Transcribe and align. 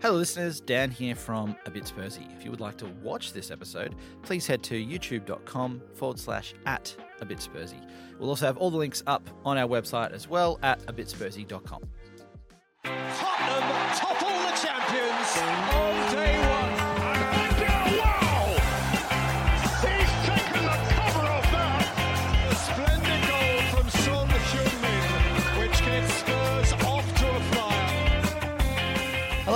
Hello, 0.00 0.16
listeners. 0.16 0.60
Dan 0.60 0.92
here 0.92 1.16
from 1.16 1.56
A 1.66 1.72
Bit 1.72 1.82
Spursy. 1.82 2.32
If 2.36 2.44
you 2.44 2.52
would 2.52 2.60
like 2.60 2.76
to 2.76 2.86
watch 3.02 3.32
this 3.32 3.50
episode, 3.50 3.96
please 4.22 4.46
head 4.46 4.62
to 4.62 4.74
youtube.com 4.76 5.82
forward 5.94 6.20
slash 6.20 6.54
at 6.66 6.94
A 7.20 7.24
Bit 7.24 7.38
Spursy. 7.38 7.84
We'll 8.16 8.28
also 8.28 8.46
have 8.46 8.56
all 8.58 8.70
the 8.70 8.76
links 8.76 9.02
up 9.08 9.28
on 9.44 9.58
our 9.58 9.66
website 9.66 10.12
as 10.12 10.28
well 10.28 10.60
at 10.62 10.78
abitspursy.com. 10.86 11.82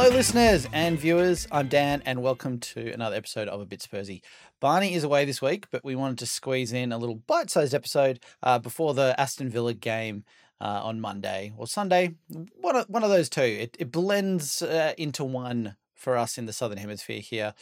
Hello, 0.02 0.16
listeners 0.16 0.66
and 0.72 0.98
viewers. 0.98 1.46
I'm 1.52 1.68
Dan, 1.68 2.02
and 2.04 2.24
welcome 2.24 2.58
to 2.58 2.92
another 2.92 3.14
episode 3.14 3.46
of 3.46 3.60
A 3.60 3.64
Bit 3.64 3.86
Spursy. 3.88 4.20
Barney 4.58 4.94
is 4.94 5.04
away 5.04 5.24
this 5.24 5.40
week, 5.40 5.66
but 5.70 5.84
we 5.84 5.94
wanted 5.94 6.18
to 6.18 6.26
squeeze 6.26 6.72
in 6.72 6.90
a 6.90 6.98
little 6.98 7.14
bite 7.14 7.50
sized 7.50 7.72
episode 7.72 8.18
uh, 8.42 8.58
before 8.58 8.94
the 8.94 9.14
Aston 9.16 9.48
Villa 9.48 9.74
game. 9.74 10.24
Uh, 10.60 10.80
on 10.82 11.00
Monday 11.00 11.52
or 11.56 11.66
Sunday, 11.66 12.14
one 12.60 12.76
of, 12.76 12.88
one 12.88 13.02
of 13.02 13.10
those 13.10 13.28
two. 13.28 13.42
It, 13.42 13.76
it 13.80 13.90
blends 13.90 14.62
uh, 14.62 14.92
into 14.96 15.24
one 15.24 15.76
for 15.94 16.16
us 16.16 16.38
in 16.38 16.46
the 16.46 16.52
Southern 16.52 16.78
Hemisphere 16.78 17.20
here. 17.20 17.54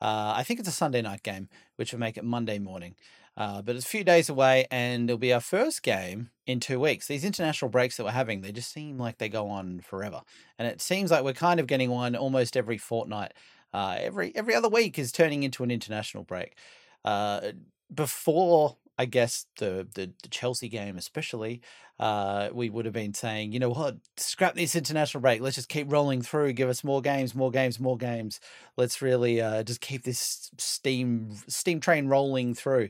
Uh, 0.00 0.34
I 0.36 0.42
think 0.42 0.60
it's 0.60 0.68
a 0.68 0.72
Sunday 0.72 1.02
night 1.02 1.22
game, 1.22 1.48
which 1.76 1.92
will 1.92 2.00
make 2.00 2.16
it 2.16 2.24
Monday 2.24 2.58
morning. 2.58 2.94
Uh, 3.36 3.60
but 3.60 3.76
it's 3.76 3.84
a 3.84 3.88
few 3.88 4.04
days 4.04 4.28
away, 4.28 4.66
and 4.70 5.10
it'll 5.10 5.18
be 5.18 5.32
our 5.32 5.40
first 5.40 5.82
game 5.82 6.30
in 6.46 6.58
two 6.58 6.80
weeks. 6.80 7.06
These 7.06 7.24
international 7.24 7.70
breaks 7.70 7.96
that 7.96 8.04
we're 8.04 8.10
having, 8.12 8.40
they 8.40 8.52
just 8.52 8.72
seem 8.72 8.98
like 8.98 9.18
they 9.18 9.28
go 9.28 9.48
on 9.48 9.80
forever, 9.80 10.22
and 10.58 10.66
it 10.66 10.80
seems 10.80 11.10
like 11.10 11.22
we're 11.22 11.34
kind 11.34 11.60
of 11.60 11.66
getting 11.66 11.90
one 11.90 12.16
almost 12.16 12.56
every 12.56 12.78
fortnight. 12.78 13.32
Uh, 13.74 13.96
every 14.00 14.32
every 14.34 14.54
other 14.54 14.68
week 14.68 14.98
is 14.98 15.12
turning 15.12 15.42
into 15.42 15.62
an 15.62 15.70
international 15.70 16.24
break. 16.24 16.56
Uh, 17.04 17.52
before 17.94 18.76
I 18.98 19.04
guess 19.04 19.46
the, 19.58 19.86
the 19.94 20.12
the 20.22 20.28
Chelsea 20.30 20.70
game, 20.70 20.96
especially, 20.96 21.60
uh, 21.98 22.48
we 22.52 22.70
would 22.70 22.86
have 22.86 22.94
been 22.94 23.12
saying, 23.12 23.52
you 23.52 23.58
know 23.58 23.68
what, 23.70 23.96
scrap 24.16 24.54
this 24.54 24.74
international 24.74 25.20
break. 25.20 25.40
Let's 25.40 25.56
just 25.56 25.68
keep 25.68 25.90
rolling 25.92 26.22
through. 26.22 26.54
Give 26.54 26.68
us 26.68 26.82
more 26.82 27.02
games, 27.02 27.34
more 27.34 27.50
games, 27.50 27.78
more 27.78 27.98
games. 27.98 28.40
Let's 28.76 29.02
really 29.02 29.40
uh, 29.40 29.62
just 29.62 29.80
keep 29.80 30.04
this 30.04 30.50
steam 30.56 31.36
steam 31.48 31.80
train 31.80 32.08
rolling 32.08 32.54
through. 32.54 32.88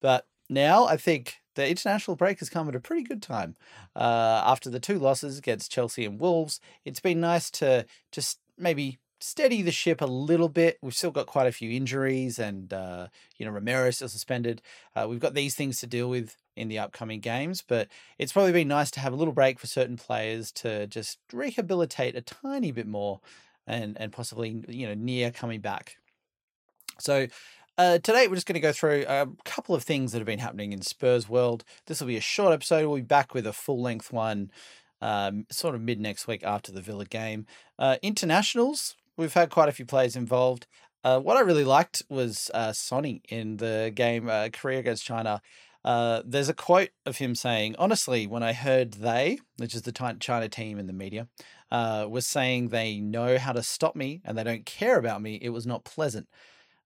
But 0.00 0.26
now 0.48 0.86
I 0.86 0.96
think 0.96 1.36
the 1.54 1.68
international 1.68 2.16
break 2.16 2.38
has 2.38 2.50
come 2.50 2.68
at 2.68 2.76
a 2.76 2.80
pretty 2.80 3.02
good 3.02 3.22
time. 3.22 3.56
Uh, 3.94 4.42
after 4.44 4.70
the 4.70 4.80
two 4.80 4.98
losses 4.98 5.38
against 5.38 5.72
Chelsea 5.72 6.04
and 6.04 6.20
Wolves, 6.20 6.60
it's 6.84 7.00
been 7.00 7.20
nice 7.20 7.50
to 7.52 7.86
just 8.12 8.38
maybe 8.58 8.98
steady 9.20 9.62
the 9.62 9.72
ship 9.72 10.00
a 10.00 10.06
little 10.06 10.48
bit. 10.48 10.78
We've 10.82 10.94
still 10.94 11.10
got 11.10 11.26
quite 11.26 11.46
a 11.46 11.52
few 11.52 11.70
injuries, 11.70 12.38
and 12.38 12.72
uh, 12.72 13.08
you 13.38 13.46
know 13.46 13.52
Romero 13.52 13.90
still 13.90 14.08
suspended. 14.08 14.62
Uh, 14.94 15.06
we've 15.08 15.20
got 15.20 15.34
these 15.34 15.54
things 15.54 15.80
to 15.80 15.86
deal 15.86 16.08
with 16.08 16.36
in 16.56 16.68
the 16.68 16.78
upcoming 16.78 17.20
games, 17.20 17.62
but 17.66 17.88
it's 18.18 18.32
probably 18.32 18.52
been 18.52 18.68
nice 18.68 18.90
to 18.92 19.00
have 19.00 19.12
a 19.12 19.16
little 19.16 19.34
break 19.34 19.58
for 19.58 19.66
certain 19.66 19.96
players 19.96 20.52
to 20.52 20.86
just 20.86 21.18
rehabilitate 21.32 22.16
a 22.16 22.20
tiny 22.20 22.70
bit 22.72 22.86
more, 22.86 23.20
and 23.66 23.96
and 23.98 24.12
possibly 24.12 24.62
you 24.68 24.86
know 24.86 24.94
near 24.94 25.30
coming 25.30 25.60
back. 25.60 25.96
So. 26.98 27.28
Uh, 27.78 27.98
today, 27.98 28.26
we're 28.26 28.34
just 28.34 28.46
going 28.46 28.54
to 28.54 28.60
go 28.60 28.72
through 28.72 29.04
a 29.06 29.28
couple 29.44 29.74
of 29.74 29.82
things 29.82 30.12
that 30.12 30.18
have 30.18 30.26
been 30.26 30.38
happening 30.38 30.72
in 30.72 30.80
Spurs 30.80 31.28
world. 31.28 31.62
This 31.84 32.00
will 32.00 32.06
be 32.06 32.16
a 32.16 32.22
short 32.22 32.54
episode. 32.54 32.86
We'll 32.86 32.96
be 32.96 33.02
back 33.02 33.34
with 33.34 33.46
a 33.46 33.52
full 33.52 33.82
length 33.82 34.14
one 34.14 34.50
um, 35.02 35.44
sort 35.50 35.74
of 35.74 35.82
mid 35.82 36.00
next 36.00 36.26
week 36.26 36.42
after 36.42 36.72
the 36.72 36.80
Villa 36.80 37.04
game. 37.04 37.44
Uh, 37.78 37.96
internationals, 38.00 38.96
we've 39.18 39.34
had 39.34 39.50
quite 39.50 39.68
a 39.68 39.72
few 39.72 39.84
players 39.84 40.16
involved. 40.16 40.66
Uh, 41.04 41.20
what 41.20 41.36
I 41.36 41.40
really 41.40 41.64
liked 41.64 42.02
was 42.08 42.50
uh, 42.54 42.72
Sonny 42.72 43.20
in 43.28 43.58
the 43.58 43.92
game 43.94 44.26
uh, 44.30 44.48
Korea 44.54 44.78
against 44.78 45.04
China. 45.04 45.42
Uh, 45.84 46.22
there's 46.24 46.48
a 46.48 46.54
quote 46.54 46.90
of 47.04 47.18
him 47.18 47.34
saying, 47.34 47.76
honestly, 47.78 48.26
when 48.26 48.42
I 48.42 48.54
heard 48.54 48.94
they, 48.94 49.38
which 49.58 49.74
is 49.74 49.82
the 49.82 50.16
China 50.18 50.48
team 50.48 50.78
in 50.78 50.86
the 50.86 50.94
media, 50.94 51.28
uh, 51.70 52.06
was 52.08 52.26
saying 52.26 52.68
they 52.68 53.00
know 53.00 53.36
how 53.36 53.52
to 53.52 53.62
stop 53.62 53.94
me 53.94 54.22
and 54.24 54.38
they 54.38 54.44
don't 54.44 54.64
care 54.64 54.98
about 54.98 55.20
me, 55.20 55.34
it 55.42 55.50
was 55.50 55.66
not 55.66 55.84
pleasant. 55.84 56.26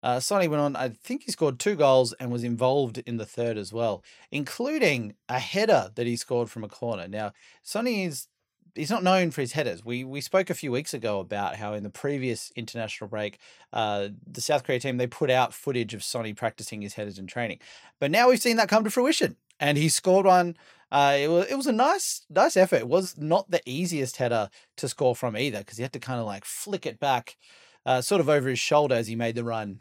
Uh, 0.02 0.18
Sonny 0.18 0.48
went 0.48 0.62
on, 0.62 0.76
I 0.76 0.88
think 0.88 1.24
he 1.24 1.32
scored 1.32 1.58
two 1.58 1.74
goals 1.74 2.12
and 2.14 2.30
was 2.30 2.44
involved 2.44 2.98
in 2.98 3.18
the 3.18 3.26
third 3.26 3.58
as 3.58 3.72
well, 3.72 4.02
including 4.30 5.14
a 5.28 5.38
header 5.38 5.90
that 5.94 6.06
he 6.06 6.16
scored 6.16 6.50
from 6.50 6.64
a 6.64 6.68
corner. 6.68 7.06
Now, 7.06 7.32
Sonny 7.62 8.04
is 8.04 8.28
he's 8.74 8.90
not 8.90 9.02
known 9.02 9.30
for 9.30 9.40
his 9.40 9.52
headers. 9.52 9.84
We 9.84 10.04
we 10.04 10.20
spoke 10.20 10.48
a 10.50 10.54
few 10.54 10.72
weeks 10.72 10.94
ago 10.94 11.20
about 11.20 11.56
how 11.56 11.74
in 11.74 11.82
the 11.82 11.90
previous 11.90 12.52
international 12.56 13.08
break, 13.08 13.38
uh, 13.72 14.08
the 14.26 14.40
South 14.40 14.64
Korea 14.64 14.80
team 14.80 14.96
they 14.96 15.06
put 15.06 15.30
out 15.30 15.54
footage 15.54 15.94
of 15.94 16.02
Sonny 16.02 16.32
practicing 16.32 16.82
his 16.82 16.94
headers 16.94 17.18
in 17.18 17.26
training, 17.26 17.58
but 17.98 18.10
now 18.10 18.28
we've 18.28 18.40
seen 18.40 18.56
that 18.56 18.68
come 18.68 18.84
to 18.84 18.90
fruition, 18.90 19.36
and 19.58 19.76
he 19.76 19.88
scored 19.88 20.26
one. 20.26 20.56
Uh, 20.90 21.16
it 21.18 21.28
was 21.28 21.46
it 21.50 21.56
was 21.56 21.66
a 21.66 21.72
nice 21.72 22.24
nice 22.30 22.56
effort. 22.56 22.76
It 22.76 22.88
was 22.88 23.18
not 23.18 23.50
the 23.50 23.60
easiest 23.66 24.16
header 24.16 24.50
to 24.76 24.88
score 24.88 25.14
from 25.14 25.36
either 25.36 25.58
because 25.58 25.76
he 25.76 25.82
had 25.82 25.92
to 25.92 26.00
kind 26.00 26.20
of 26.20 26.26
like 26.26 26.44
flick 26.44 26.86
it 26.86 26.98
back, 26.98 27.36
uh, 27.84 28.00
sort 28.00 28.20
of 28.20 28.28
over 28.28 28.48
his 28.48 28.58
shoulder 28.58 28.94
as 28.94 29.06
he 29.06 29.14
made 29.14 29.34
the 29.34 29.44
run 29.44 29.80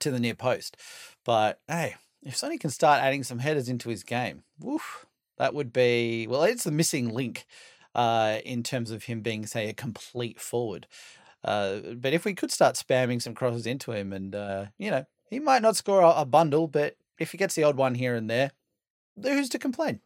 to 0.00 0.10
the 0.10 0.20
near 0.20 0.34
post. 0.34 0.76
But 1.24 1.60
hey, 1.68 1.96
if 2.22 2.36
Sonny 2.36 2.58
can 2.58 2.70
start 2.70 3.02
adding 3.02 3.22
some 3.22 3.38
headers 3.38 3.68
into 3.68 3.88
his 3.88 4.02
game, 4.02 4.42
woof, 4.58 5.06
that 5.38 5.54
would 5.54 5.72
be 5.72 6.26
well. 6.26 6.42
It's 6.42 6.64
the 6.64 6.70
missing 6.70 7.12
link 7.12 7.46
uh, 7.94 8.38
in 8.44 8.62
terms 8.62 8.90
of 8.90 9.04
him 9.04 9.20
being, 9.20 9.46
say, 9.46 9.68
a 9.68 9.74
complete 9.74 10.40
forward. 10.40 10.86
Uh, 11.44 11.78
but 11.94 12.12
if 12.12 12.24
we 12.24 12.34
could 12.34 12.50
start 12.50 12.74
spamming 12.74 13.22
some 13.22 13.34
crosses 13.34 13.66
into 13.66 13.92
him, 13.92 14.12
and 14.12 14.34
uh, 14.34 14.66
you 14.78 14.90
know, 14.90 15.04
he 15.30 15.38
might 15.38 15.62
not 15.62 15.76
score 15.76 16.02
a, 16.02 16.10
a 16.10 16.24
bundle, 16.24 16.66
but 16.66 16.96
if 17.18 17.32
he 17.32 17.38
gets 17.38 17.54
the 17.54 17.64
odd 17.64 17.76
one 17.76 17.94
here 17.94 18.14
and 18.14 18.28
there, 18.28 18.50
who's 19.22 19.48
to 19.50 19.58
complain? 19.58 20.00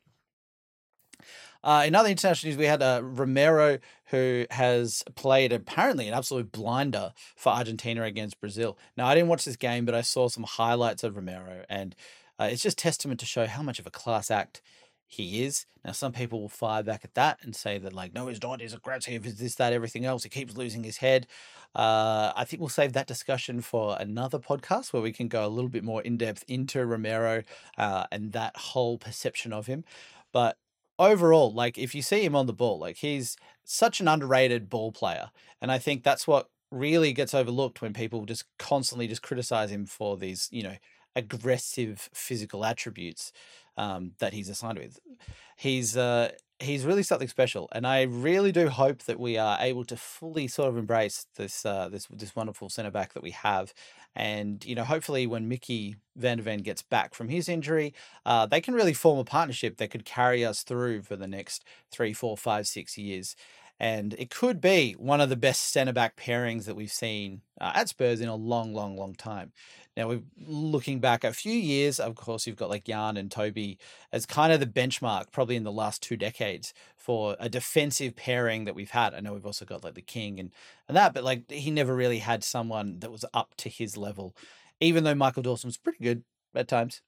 Uh, 1.63 1.85
in 1.87 1.95
other 1.95 2.09
international 2.09 2.51
news, 2.51 2.59
we 2.59 2.67
had 2.67 2.83
uh, 2.83 3.01
Romero, 3.03 3.79
who 4.07 4.47
has 4.51 5.03
played 5.15 5.53
apparently 5.53 6.09
an 6.09 6.15
absolute 6.15 6.51
blinder 6.53 7.13
for 7.37 7.51
Argentina 7.51 8.03
against 8.05 8.41
Brazil. 8.41 8.79
Now, 8.97 9.07
I 9.07 9.15
didn't 9.15 9.29
watch 9.29 9.45
this 9.45 9.57
game, 9.57 9.85
but 9.85 9.95
I 9.95 10.01
saw 10.01 10.29
some 10.29 10.45
highlights 10.45 11.05
of 11.05 11.17
Romero, 11.17 11.65
and 11.69 11.95
uh, 12.39 12.49
it's 12.51 12.63
just 12.63 12.79
testament 12.79 13.21
to 13.21 13.27
show 13.27 13.47
how 13.47 13.63
much 13.63 13.79
of 13.79 13.87
a 13.87 13.91
class 13.91 14.31
act 14.31 14.63
he 15.07 15.43
is. 15.43 15.67
Now, 15.85 15.93
some 15.93 16.13
people 16.13 16.41
will 16.41 16.49
fire 16.49 16.83
back 16.83 17.05
at 17.05 17.15
that 17.15 17.39
and 17.43 17.55
say 17.55 17.79
that, 17.79 17.93
like, 17.93 18.15
no, 18.15 18.29
he's 18.29 18.43
not. 18.43 18.61
He's 18.61 18.73
aggressive. 18.73 19.25
He's 19.25 19.37
this, 19.37 19.57
that, 19.57 19.73
everything 19.73 20.05
else. 20.05 20.23
He 20.23 20.29
keeps 20.29 20.57
losing 20.57 20.85
his 20.85 20.99
head. 20.99 21.27
Uh, 21.75 22.33
I 22.37 22.45
think 22.45 22.61
we'll 22.61 22.69
save 22.69 22.93
that 22.95 23.07
discussion 23.07 23.61
for 23.61 23.97
another 23.99 24.39
podcast 24.39 24.93
where 24.93 25.03
we 25.03 25.13
can 25.13 25.29
go 25.29 25.45
a 25.45 25.49
little 25.49 25.69
bit 25.69 25.85
more 25.85 26.01
in 26.01 26.17
depth 26.17 26.45
into 26.49 26.85
Romero 26.87 27.43
uh, 27.77 28.07
and 28.11 28.33
that 28.33 28.57
whole 28.57 28.99
perception 28.99 29.53
of 29.53 29.67
him. 29.67 29.85
But 30.33 30.57
overall, 31.01 31.53
like, 31.53 31.79
if 31.79 31.95
you 31.95 32.03
see 32.03 32.25
him 32.25 32.37
on 32.37 32.47
the 32.47 32.53
ball, 32.53 32.79
like, 32.79 32.99
he's 32.99 33.37
such 33.65 34.01
an 34.01 34.09
underrated 34.09 34.69
ball 34.71 34.93
player. 34.93 35.31
And 35.61 35.73
I 35.73 35.79
think 35.79 36.05
that's 36.05 36.29
what 36.29 36.49
really 36.71 37.13
gets 37.13 37.35
overlooked 37.35 37.83
when 37.83 37.93
people 37.93 38.27
just 38.27 38.45
constantly 38.59 39.09
just 39.09 39.23
criticize 39.23 39.71
him 39.71 39.87
for 39.87 40.17
these, 40.17 40.49
you 40.53 40.63
know, 40.63 40.77
aggressive 41.17 42.09
physical 42.15 42.65
attributes 42.65 43.33
um, 43.77 44.13
that 44.21 44.33
he's 44.33 44.49
assigned 44.49 44.79
with. 44.79 45.01
He's 45.57 45.97
uh, 45.97 46.33
he's 46.59 46.85
really 46.87 47.03
something 47.03 47.29
special, 47.29 47.69
and 47.73 47.87
I 47.87 48.03
really 48.03 48.53
do 48.53 48.69
hope 48.69 49.03
that 49.05 49.19
we 49.19 49.37
are 49.39 49.59
able 49.61 49.85
to 49.87 49.97
fully 49.97 50.49
sort 50.49 50.69
of 50.69 50.77
embrace 50.77 51.27
this 51.37 51.67
uh, 51.67 51.89
this 51.89 52.07
this 52.11 52.37
wonderful 52.37 52.69
centre 52.69 52.91
back 52.91 53.13
that 53.15 53.23
we 53.23 53.33
have. 53.33 53.75
And 54.17 54.65
you 54.65 54.75
know, 54.75 54.85
hopefully, 54.85 55.27
when 55.27 55.49
Micky 55.49 55.97
Van 56.17 56.41
Ven 56.41 56.59
gets 56.59 56.83
back 56.83 57.15
from 57.15 57.29
his 57.29 57.49
injury, 57.49 57.95
uh, 58.27 58.47
they 58.47 58.61
can 58.61 58.75
really 58.75 58.93
form 58.93 59.19
a 59.19 59.25
partnership 59.25 59.77
that 59.79 59.91
could 59.91 60.05
carry 60.05 60.45
us 60.45 60.63
through 60.63 61.03
for 61.03 61.17
the 61.17 61.29
next 61.29 61.65
three, 61.93 62.13
four, 62.13 62.37
five, 62.37 62.67
six 62.67 62.99
years. 62.99 63.37
And 63.81 64.15
it 64.19 64.29
could 64.29 64.61
be 64.61 64.93
one 64.99 65.23
of 65.23 65.31
the 65.31 65.37
best 65.37 65.73
centre 65.73 65.95
back 65.95 66.15
pairings 66.15 66.67
that 66.67 66.77
we've 66.77 66.93
seen 66.93 67.41
uh, 67.59 67.73
at 67.75 67.89
Spurs 67.89 68.21
in 68.21 68.29
a 68.29 68.37
long, 68.37 68.75
long, 68.75 68.95
long 68.95 69.15
time. 69.15 69.53
Now 69.97 70.07
we're 70.09 70.23
looking 70.47 71.01
back 71.01 71.25
a 71.25 71.33
few 71.33 71.55
years. 71.55 71.99
Of 71.99 72.15
course, 72.15 72.47
you've 72.47 72.57
got 72.57 72.69
like 72.69 72.85
Jan 72.85 73.17
and 73.17 73.31
Toby 73.31 73.79
as 74.13 74.27
kind 74.27 74.53
of 74.53 74.61
the 74.61 74.67
benchmark, 74.67 75.33
probably 75.33 75.57
in 75.57 75.65
the 75.65 75.73
last 75.73 76.03
two 76.03 76.19
decades 76.19 76.75
for 76.95 77.37
a 77.41 77.49
defensive 77.49 78.15
pairing 78.17 78.67
that 78.67 78.75
we've 78.75 78.91
had. 78.91 79.15
I 79.15 79.21
know 79.21 79.33
we've 79.33 79.47
also 79.47 79.65
got 79.65 79.83
like 79.83 79.95
the 79.95 80.03
King 80.03 80.39
and 80.39 80.51
and 80.87 80.97
that, 80.97 81.15
but 81.15 81.25
like 81.25 81.51
he 81.51 81.71
never 81.71 81.97
really 81.97 82.19
had 82.19 82.45
someone 82.45 83.01
that 83.01 83.11
was 83.11 83.25
up 83.33 83.55
to 83.57 83.71
his 83.71 83.97
level, 83.97 84.37
even 84.79 85.05
though 85.05 85.15
Michael 85.15 85.43
Dawson 85.43 85.69
was 85.69 85.79
pretty 85.79 86.05
good 86.05 86.23
at 86.55 86.69
times. 86.69 87.01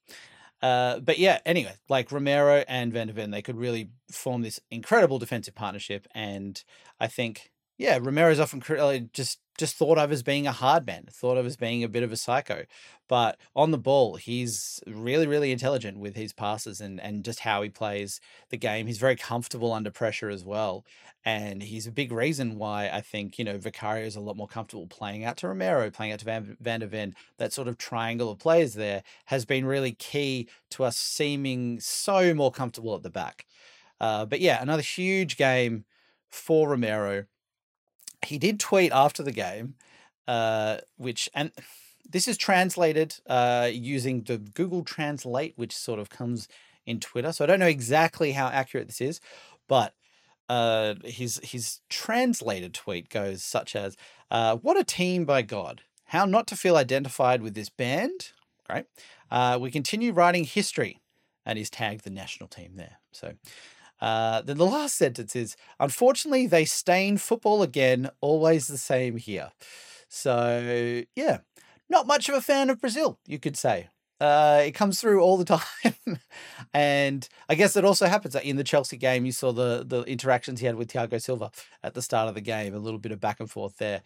Uh, 0.63 0.99
but 1.01 1.19
yeah, 1.19 1.39
anyway, 1.45 1.75
like 1.89 2.09
Romero 2.09 2.63
and 2.69 2.93
Van 2.93 3.31
they 3.31 3.41
could 3.41 3.57
really 3.57 3.89
form 4.09 4.43
this 4.43 4.61
incredible 4.71 5.19
defensive 5.19 5.53
partnership. 5.53 6.07
And 6.15 6.63
I 7.01 7.07
think, 7.07 7.51
yeah, 7.83 7.99
Romero's 8.01 8.39
often 8.39 8.63
uh, 8.79 8.99
just 9.11 9.39
just 9.57 9.75
thought 9.75 9.97
of 9.97 10.09
as 10.09 10.23
being 10.23 10.47
a 10.47 10.53
hard 10.53 10.87
man, 10.87 11.05
thought 11.11 11.37
of 11.37 11.45
as 11.45 11.57
being 11.57 11.83
a 11.83 11.89
bit 11.89 12.01
of 12.01 12.13
a 12.13 12.17
psycho. 12.17 12.63
But 13.09 13.37
on 13.57 13.71
the 13.71 13.77
ball, 13.77 14.15
he's 14.15 14.81
really, 14.87 15.27
really 15.27 15.51
intelligent 15.51 15.99
with 15.99 16.15
his 16.15 16.31
passes 16.31 16.79
and 16.79 17.01
and 17.01 17.25
just 17.25 17.41
how 17.41 17.61
he 17.61 17.67
plays 17.67 18.21
the 18.51 18.57
game. 18.57 18.87
He's 18.87 18.99
very 18.99 19.17
comfortable 19.17 19.73
under 19.73 19.91
pressure 19.91 20.29
as 20.29 20.45
well, 20.45 20.85
and 21.25 21.61
he's 21.61 21.85
a 21.85 21.91
big 21.91 22.13
reason 22.13 22.57
why 22.57 22.87
I 22.87 23.01
think 23.01 23.37
you 23.37 23.43
know 23.43 23.57
Vicario 23.57 24.05
is 24.05 24.15
a 24.15 24.21
lot 24.21 24.37
more 24.37 24.47
comfortable 24.47 24.87
playing 24.87 25.25
out 25.25 25.35
to 25.37 25.49
Romero, 25.49 25.91
playing 25.91 26.13
out 26.13 26.19
to 26.19 26.25
Van, 26.25 26.55
Van 26.61 26.79
de 26.79 26.87
Ven. 26.87 27.15
That 27.37 27.51
sort 27.51 27.67
of 27.67 27.77
triangle 27.77 28.31
of 28.31 28.39
players 28.39 28.75
there 28.75 29.03
has 29.25 29.43
been 29.43 29.65
really 29.65 29.91
key 29.91 30.47
to 30.69 30.85
us 30.85 30.95
seeming 30.95 31.81
so 31.81 32.33
more 32.33 32.51
comfortable 32.51 32.95
at 32.95 33.03
the 33.03 33.09
back. 33.09 33.45
Uh, 33.99 34.25
but 34.25 34.39
yeah, 34.39 34.61
another 34.61 34.81
huge 34.81 35.35
game 35.35 35.83
for 36.29 36.69
Romero 36.69 37.25
he 38.25 38.37
did 38.37 38.59
tweet 38.59 38.91
after 38.91 39.23
the 39.23 39.31
game, 39.31 39.75
uh, 40.27 40.77
which 40.97 41.29
and 41.33 41.51
this 42.09 42.27
is 42.27 42.37
translated 42.37 43.15
uh, 43.27 43.69
using 43.71 44.23
the 44.23 44.37
Google 44.37 44.83
Translate, 44.83 45.53
which 45.55 45.75
sort 45.75 45.99
of 45.99 46.09
comes 46.09 46.47
in 46.85 46.99
Twitter. 46.99 47.31
So 47.31 47.43
I 47.43 47.47
don't 47.47 47.59
know 47.59 47.65
exactly 47.65 48.33
how 48.33 48.47
accurate 48.47 48.87
this 48.87 49.01
is, 49.01 49.21
but 49.67 49.93
uh, 50.49 50.95
his 51.03 51.39
his 51.43 51.79
translated 51.89 52.73
tweet 52.73 53.09
goes 53.09 53.43
such 53.43 53.75
as, 53.75 53.95
uh, 54.29 54.57
"What 54.57 54.79
a 54.79 54.83
team 54.83 55.25
by 55.25 55.41
God! 55.41 55.81
How 56.05 56.25
not 56.25 56.47
to 56.47 56.55
feel 56.55 56.75
identified 56.75 57.41
with 57.41 57.53
this 57.53 57.69
band? 57.69 58.31
Great. 58.67 58.85
Uh, 59.31 59.57
we 59.59 59.71
continue 59.71 60.11
writing 60.11 60.43
history." 60.43 60.99
And 61.45 61.57
he's 61.57 61.69
tagged 61.69 62.05
the 62.05 62.09
national 62.09 62.47
team 62.47 62.75
there. 62.75 62.99
So 63.11 63.33
uh, 64.03 64.41
then 64.41 64.57
the 64.57 64.65
last 64.65 64.97
sentence 64.97 65.33
is 65.33 65.55
Unfortunately, 65.79 66.45
they 66.45 66.65
stain 66.65 67.17
football 67.17 67.63
again, 67.63 68.09
always 68.19 68.67
the 68.67 68.77
same 68.77 69.15
here. 69.15 69.51
So, 70.09 71.03
yeah, 71.15 71.39
not 71.89 72.05
much 72.05 72.27
of 72.27 72.35
a 72.35 72.41
fan 72.41 72.69
of 72.69 72.81
Brazil, 72.81 73.17
you 73.25 73.39
could 73.39 73.55
say. 73.55 73.87
Uh, 74.19 74.61
it 74.65 74.71
comes 74.71 74.99
through 74.99 75.21
all 75.21 75.37
the 75.37 75.45
time. 75.85 76.19
and 76.73 77.29
I 77.47 77.55
guess 77.55 77.77
it 77.77 77.85
also 77.85 78.07
happens 78.07 78.33
that 78.33 78.43
in 78.43 78.57
the 78.57 78.63
Chelsea 78.65 78.97
game, 78.97 79.25
you 79.25 79.31
saw 79.31 79.53
the, 79.53 79.85
the 79.87 80.01
interactions 80.03 80.59
he 80.59 80.65
had 80.65 80.75
with 80.75 80.91
Thiago 80.91 81.21
Silva 81.21 81.49
at 81.81 81.93
the 81.93 82.01
start 82.01 82.27
of 82.27 82.35
the 82.35 82.41
game, 82.41 82.75
a 82.75 82.79
little 82.79 82.99
bit 82.99 83.13
of 83.13 83.21
back 83.21 83.39
and 83.39 83.49
forth 83.49 83.77
there. 83.77 84.01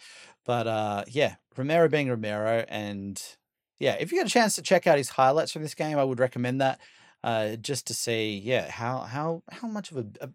But 0.46 0.68
uh, 0.68 1.06
yeah, 1.08 1.36
Romero 1.58 1.90
being 1.90 2.08
Romero. 2.08 2.66
And 2.70 3.20
yeah, 3.80 3.98
if 4.00 4.12
you 4.12 4.20
get 4.20 4.28
a 4.28 4.30
chance 4.30 4.54
to 4.56 4.62
check 4.62 4.86
out 4.86 5.00
his 5.00 5.10
highlights 5.10 5.52
from 5.52 5.64
this 5.64 5.74
game, 5.74 5.98
I 5.98 6.04
would 6.04 6.20
recommend 6.20 6.62
that 6.62 6.80
uh, 7.24 7.56
just 7.56 7.88
to 7.88 7.94
see, 7.94 8.38
yeah, 8.38 8.70
how 8.70 9.00
how 9.00 9.44
how 9.50 9.68
much 9.68 9.92
of 9.92 9.98
a 9.98 10.06
a, 10.22 10.30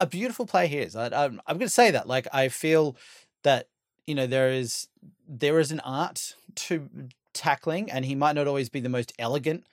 a 0.00 0.06
beautiful 0.06 0.46
play 0.46 0.66
he 0.66 0.78
is. 0.78 0.96
I, 0.96 1.06
I'm 1.06 1.40
I'm 1.46 1.58
going 1.58 1.68
to 1.68 1.68
say 1.68 1.90
that. 1.90 2.06
Like 2.06 2.26
I 2.32 2.48
feel 2.48 2.96
that 3.42 3.68
you 4.06 4.14
know 4.14 4.26
there 4.26 4.50
is 4.50 4.88
there 5.28 5.58
is 5.58 5.72
an 5.72 5.80
art 5.80 6.36
to 6.54 6.88
tackling, 7.32 7.90
and 7.90 8.04
he 8.04 8.14
might 8.14 8.34
not 8.34 8.46
always 8.46 8.68
be 8.68 8.80
the 8.80 8.88
most 8.88 9.12
elegant 9.18 9.66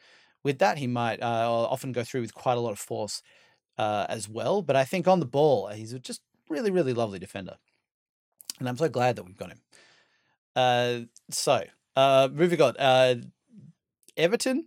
with 0.44 0.59
that. 0.59 0.77
He 0.77 0.88
might 0.88 1.21
uh, 1.21 1.50
often 1.50 1.92
go 1.92 2.04
through 2.04 2.21
with 2.21 2.33
quite 2.33 2.57
a 2.57 2.62
lot 2.62 2.71
of 2.71 2.80
force 2.80 3.21
uh, 3.77 4.06
as 4.09 4.27
well. 4.27 4.62
But 4.62 4.75
I 4.75 4.83
think 4.83 5.07
on 5.07 5.19
the 5.19 5.25
ball, 5.25 5.68
he's 5.68 5.94
a 5.94 6.00
just 6.00 6.21
really 6.50 6.71
really 6.71 6.94
lovely 6.94 7.19
defender, 7.19 7.57
and 8.59 8.68
I'm 8.68 8.77
so 8.77 8.89
glad 8.89 9.15
that 9.15 9.24
we've 9.24 9.38
got 9.38 9.51
him. 9.51 9.62
Uh, 10.56 11.00
so 11.30 11.63
uh, 11.95 12.27
moving 12.31 12.62
on, 12.62 12.75
uh, 12.77 13.15
Everton 14.18 14.65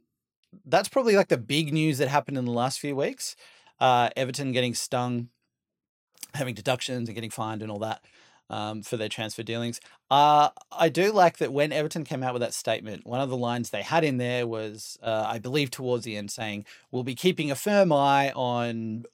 that's 0.64 0.88
probably 0.88 1.16
like 1.16 1.28
the 1.28 1.38
big 1.38 1.72
news 1.72 1.98
that 1.98 2.08
happened 2.08 2.38
in 2.38 2.44
the 2.44 2.52
last 2.52 2.78
few 2.78 2.96
weeks. 2.96 3.36
Uh, 3.80 4.10
Everton 4.16 4.52
getting 4.52 4.74
stung, 4.74 5.28
having 6.34 6.54
deductions 6.54 7.08
and 7.08 7.14
getting 7.14 7.30
fined 7.30 7.62
and 7.62 7.70
all 7.70 7.80
that 7.80 8.02
um, 8.50 8.82
for 8.82 8.96
their 8.96 9.08
transfer 9.08 9.42
dealings. 9.42 9.80
Uh, 10.10 10.50
I 10.70 10.88
do 10.88 11.12
like 11.12 11.38
that 11.38 11.52
when 11.52 11.72
Everton 11.72 12.04
came 12.04 12.22
out 12.22 12.34
with 12.34 12.42
that 12.42 12.54
statement, 12.54 13.06
one 13.06 13.20
of 13.20 13.30
the 13.30 13.36
lines 13.36 13.70
they 13.70 13.82
had 13.82 14.04
in 14.04 14.18
there 14.18 14.46
was, 14.46 14.98
uh, 15.02 15.24
I 15.26 15.38
believe, 15.38 15.70
towards 15.70 16.04
the 16.04 16.16
end, 16.16 16.30
saying, 16.30 16.66
We'll 16.90 17.04
be 17.04 17.14
keeping 17.14 17.50
a 17.50 17.56
firm 17.56 17.92
eye 17.92 18.32
on 18.34 19.04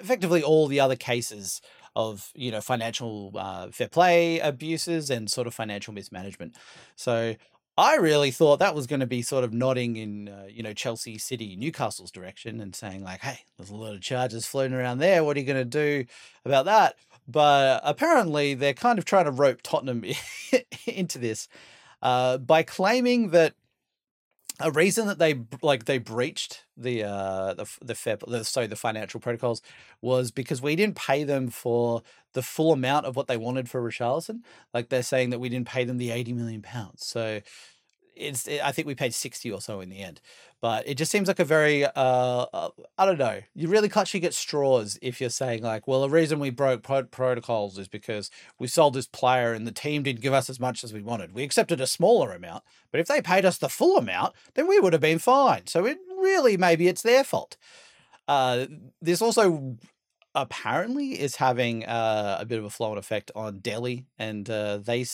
effectively 0.00 0.42
all 0.42 0.66
the 0.66 0.80
other 0.80 0.96
cases 0.96 1.60
of 1.96 2.30
you 2.36 2.52
know 2.52 2.60
financial 2.60 3.32
uh, 3.34 3.68
fair 3.72 3.88
play 3.88 4.38
abuses 4.38 5.10
and 5.10 5.30
sort 5.30 5.46
of 5.46 5.54
financial 5.54 5.92
mismanagement. 5.92 6.54
So 6.94 7.34
I 7.78 7.94
really 7.94 8.32
thought 8.32 8.58
that 8.58 8.74
was 8.74 8.88
going 8.88 8.98
to 8.98 9.06
be 9.06 9.22
sort 9.22 9.44
of 9.44 9.52
nodding 9.52 9.96
in, 9.96 10.28
uh, 10.28 10.46
you 10.50 10.64
know, 10.64 10.72
Chelsea 10.74 11.16
City, 11.16 11.54
Newcastle's 11.54 12.10
direction 12.10 12.60
and 12.60 12.74
saying, 12.74 13.04
like, 13.04 13.20
hey, 13.20 13.38
there's 13.56 13.70
a 13.70 13.76
lot 13.76 13.94
of 13.94 14.00
charges 14.00 14.44
floating 14.44 14.76
around 14.76 14.98
there. 14.98 15.22
What 15.22 15.36
are 15.36 15.40
you 15.40 15.46
going 15.46 15.58
to 15.58 15.64
do 15.64 16.04
about 16.44 16.64
that? 16.64 16.96
But 17.28 17.80
apparently, 17.84 18.54
they're 18.54 18.74
kind 18.74 18.98
of 18.98 19.04
trying 19.04 19.26
to 19.26 19.30
rope 19.30 19.60
Tottenham 19.62 20.04
into 20.86 21.18
this 21.18 21.46
uh, 22.02 22.38
by 22.38 22.64
claiming 22.64 23.30
that 23.30 23.54
a 24.60 24.70
reason 24.70 25.06
that 25.06 25.18
they 25.18 25.40
like 25.62 25.84
they 25.84 25.98
breached 25.98 26.64
the 26.76 27.04
uh 27.04 27.54
the 27.54 27.66
the 27.82 27.94
fair 27.94 28.18
the, 28.26 28.44
so 28.44 28.66
the 28.66 28.76
financial 28.76 29.20
protocols 29.20 29.62
was 30.00 30.30
because 30.30 30.60
we 30.60 30.74
didn't 30.76 30.96
pay 30.96 31.24
them 31.24 31.48
for 31.48 32.02
the 32.34 32.42
full 32.42 32.72
amount 32.72 33.06
of 33.06 33.16
what 33.16 33.28
they 33.28 33.36
wanted 33.36 33.68
for 33.68 33.82
Richarlison. 33.82 34.40
Like 34.74 34.88
they're 34.88 35.02
saying 35.02 35.30
that 35.30 35.38
we 35.38 35.48
didn't 35.48 35.68
pay 35.68 35.84
them 35.84 35.98
the 35.98 36.10
eighty 36.10 36.32
million 36.32 36.62
pounds. 36.62 37.06
So 37.06 37.40
it's 38.18 38.48
I 38.48 38.72
think 38.72 38.86
we 38.86 38.94
paid 38.94 39.14
sixty 39.14 39.50
or 39.50 39.60
so 39.60 39.80
in 39.80 39.88
the 39.88 40.00
end. 40.00 40.20
But 40.60 40.88
it 40.88 40.94
just 40.94 41.12
seems 41.12 41.28
like 41.28 41.38
a 41.38 41.44
very 41.44 41.84
uh, 41.84 41.90
uh 41.94 42.70
I 42.96 43.06
don't 43.06 43.18
know. 43.18 43.40
You 43.54 43.68
really 43.68 43.88
clutching 43.88 44.24
at 44.24 44.34
straws 44.34 44.98
if 45.00 45.20
you're 45.20 45.30
saying 45.30 45.62
like, 45.62 45.86
well, 45.86 46.02
the 46.02 46.10
reason 46.10 46.38
we 46.38 46.50
broke 46.50 46.82
pro- 46.82 47.04
protocols 47.04 47.78
is 47.78 47.88
because 47.88 48.30
we 48.58 48.66
sold 48.66 48.94
this 48.94 49.06
player 49.06 49.52
and 49.52 49.66
the 49.66 49.72
team 49.72 50.02
didn't 50.02 50.20
give 50.20 50.32
us 50.32 50.50
as 50.50 50.60
much 50.60 50.84
as 50.84 50.92
we 50.92 51.02
wanted. 51.02 51.32
We 51.32 51.44
accepted 51.44 51.80
a 51.80 51.86
smaller 51.86 52.32
amount, 52.32 52.64
but 52.90 53.00
if 53.00 53.06
they 53.06 53.22
paid 53.22 53.44
us 53.44 53.58
the 53.58 53.68
full 53.68 53.96
amount, 53.98 54.34
then 54.54 54.66
we 54.66 54.80
would 54.80 54.92
have 54.92 55.02
been 55.02 55.18
fine. 55.18 55.66
So 55.66 55.86
it 55.86 55.98
really 56.08 56.56
maybe 56.56 56.88
it's 56.88 57.02
their 57.02 57.24
fault. 57.24 57.56
Uh, 58.26 58.66
this 59.00 59.22
also 59.22 59.76
apparently 60.42 61.20
is 61.20 61.36
having 61.36 61.84
uh, 61.84 62.38
a 62.40 62.44
bit 62.44 62.58
of 62.58 62.64
a 62.64 62.70
flow 62.70 62.92
on 62.92 62.98
effect 62.98 63.30
on 63.34 63.58
Dele, 63.58 64.06
and 64.18 64.48
uh, 64.48 64.78
they 64.78 65.04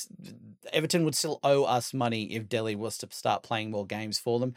Everton 0.72 1.04
would 1.04 1.14
still 1.14 1.40
owe 1.42 1.64
us 1.64 1.94
money 1.94 2.34
if 2.34 2.48
Dele 2.48 2.74
was 2.74 2.98
to 2.98 3.08
start 3.10 3.42
playing 3.42 3.70
more 3.70 3.86
games 3.86 4.18
for 4.18 4.38
them. 4.38 4.54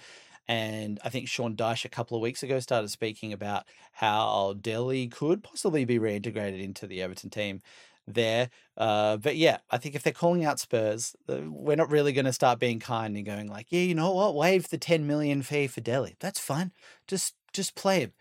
And 0.47 0.99
I 1.03 1.09
think 1.09 1.27
Sean 1.27 1.55
Dyche 1.55 1.85
a 1.85 1.89
couple 1.89 2.15
of 2.15 2.21
weeks 2.21 2.41
ago 2.41 2.59
started 2.59 2.89
speaking 2.89 3.33
about 3.33 3.65
how 3.91 4.55
Dele 4.61 5.07
could 5.07 5.43
possibly 5.43 5.83
be 5.83 5.99
reintegrated 5.99 6.63
into 6.63 6.87
the 6.87 7.01
Everton 7.01 7.29
team 7.29 7.61
there. 8.07 8.49
Uh, 8.77 9.17
but 9.17 9.35
yeah, 9.35 9.57
I 9.69 9.77
think 9.77 9.93
if 9.93 10.03
they're 10.03 10.13
calling 10.13 10.45
out 10.45 10.59
Spurs, 10.59 11.15
we're 11.27 11.75
not 11.75 11.91
really 11.91 12.13
going 12.13 12.25
to 12.25 12.31
start 12.33 12.59
being 12.59 12.79
kind 12.79 13.17
and 13.17 13.25
going 13.25 13.47
like, 13.47 13.67
yeah, 13.69 13.81
you 13.81 13.93
know 13.93 14.13
what, 14.13 14.35
waive 14.35 14.69
the 14.69 14.77
ten 14.77 15.05
million 15.05 15.41
fee 15.41 15.67
for 15.67 15.81
Dele. 15.81 16.15
That's 16.19 16.39
fine. 16.39 16.71
Just 17.07 17.35
just 17.51 17.75
play 17.75 17.99
him. 17.99 18.13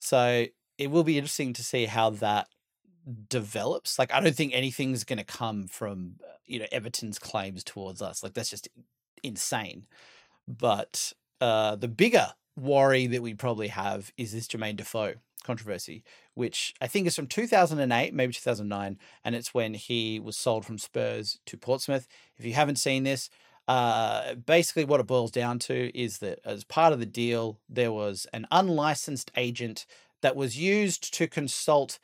So 0.00 0.46
it 0.80 0.90
will 0.90 1.04
be 1.04 1.18
interesting 1.18 1.52
to 1.52 1.62
see 1.62 1.84
how 1.84 2.08
that 2.08 2.48
develops. 3.28 3.98
Like, 3.98 4.12
I 4.12 4.20
don't 4.20 4.34
think 4.34 4.54
anything's 4.54 5.04
going 5.04 5.18
to 5.18 5.24
come 5.24 5.68
from 5.68 6.16
uh, 6.24 6.32
you 6.46 6.58
know 6.58 6.66
Everton's 6.72 7.18
claims 7.18 7.62
towards 7.62 8.00
us. 8.00 8.22
Like, 8.22 8.32
that's 8.32 8.48
just 8.48 8.66
insane. 9.22 9.86
But 10.48 11.12
uh, 11.40 11.76
the 11.76 11.86
bigger 11.86 12.28
worry 12.58 13.06
that 13.08 13.22
we 13.22 13.34
probably 13.34 13.68
have 13.68 14.10
is 14.16 14.32
this 14.32 14.48
Jermain 14.48 14.76
Defoe 14.76 15.14
controversy, 15.44 16.02
which 16.32 16.74
I 16.80 16.86
think 16.86 17.06
is 17.06 17.14
from 17.14 17.26
2008, 17.26 18.14
maybe 18.14 18.32
2009, 18.32 18.98
and 19.22 19.34
it's 19.34 19.52
when 19.52 19.74
he 19.74 20.18
was 20.18 20.36
sold 20.36 20.64
from 20.64 20.78
Spurs 20.78 21.38
to 21.44 21.58
Portsmouth. 21.58 22.08
If 22.38 22.46
you 22.46 22.54
haven't 22.54 22.76
seen 22.76 23.04
this, 23.04 23.28
uh, 23.68 24.34
basically 24.34 24.84
what 24.84 25.00
it 25.00 25.06
boils 25.06 25.30
down 25.30 25.58
to 25.60 25.96
is 25.96 26.18
that 26.18 26.40
as 26.44 26.64
part 26.64 26.94
of 26.94 27.00
the 27.00 27.06
deal, 27.06 27.60
there 27.68 27.92
was 27.92 28.26
an 28.32 28.46
unlicensed 28.50 29.30
agent 29.36 29.84
that 30.22 30.36
was 30.36 30.58
used 30.58 31.12
to 31.14 31.26
consult. 31.26 31.98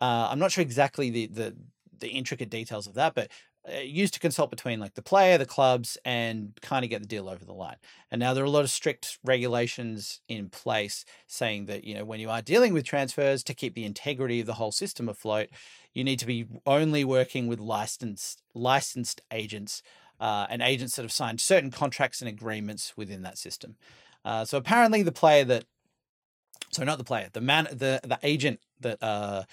Uh, 0.00 0.28
I'm 0.30 0.38
not 0.38 0.52
sure 0.52 0.62
exactly 0.62 1.10
the, 1.10 1.26
the 1.26 1.56
the 2.00 2.08
intricate 2.08 2.50
details 2.50 2.86
of 2.86 2.94
that, 2.94 3.14
but 3.14 3.28
uh, 3.68 3.80
used 3.80 4.14
to 4.14 4.20
consult 4.20 4.50
between 4.50 4.78
like 4.80 4.94
the 4.94 5.02
player, 5.02 5.36
the 5.36 5.44
clubs, 5.44 5.98
and 6.04 6.56
kind 6.62 6.84
of 6.84 6.90
get 6.90 7.02
the 7.02 7.08
deal 7.08 7.28
over 7.28 7.44
the 7.44 7.52
line. 7.52 7.76
And 8.10 8.20
now 8.20 8.32
there 8.32 8.44
are 8.44 8.46
a 8.46 8.50
lot 8.50 8.62
of 8.62 8.70
strict 8.70 9.18
regulations 9.24 10.20
in 10.28 10.48
place 10.48 11.04
saying 11.26 11.66
that 11.66 11.84
you 11.84 11.94
know 11.94 12.04
when 12.04 12.20
you 12.20 12.30
are 12.30 12.40
dealing 12.40 12.72
with 12.72 12.84
transfers 12.84 13.42
to 13.44 13.54
keep 13.54 13.74
the 13.74 13.84
integrity 13.84 14.40
of 14.40 14.46
the 14.46 14.54
whole 14.54 14.72
system 14.72 15.08
afloat, 15.08 15.48
you 15.92 16.04
need 16.04 16.18
to 16.20 16.26
be 16.26 16.46
only 16.66 17.04
working 17.04 17.46
with 17.46 17.58
licensed 17.58 18.42
licensed 18.54 19.20
agents 19.32 19.82
uh, 20.20 20.46
and 20.48 20.62
agents 20.62 20.96
that 20.96 21.02
have 21.02 21.12
signed 21.12 21.40
certain 21.40 21.70
contracts 21.70 22.20
and 22.20 22.28
agreements 22.28 22.96
within 22.96 23.22
that 23.22 23.38
system. 23.38 23.76
Uh, 24.24 24.44
so 24.44 24.58
apparently, 24.58 25.02
the 25.02 25.12
player 25.12 25.44
that 25.44 25.64
so 26.70 26.84
not 26.84 26.98
the 26.98 27.04
player, 27.04 27.28
the 27.32 27.40
man, 27.40 27.68
the 27.70 28.00
the 28.04 28.18
agent 28.22 28.60
that 28.80 29.02
uh, 29.02 29.44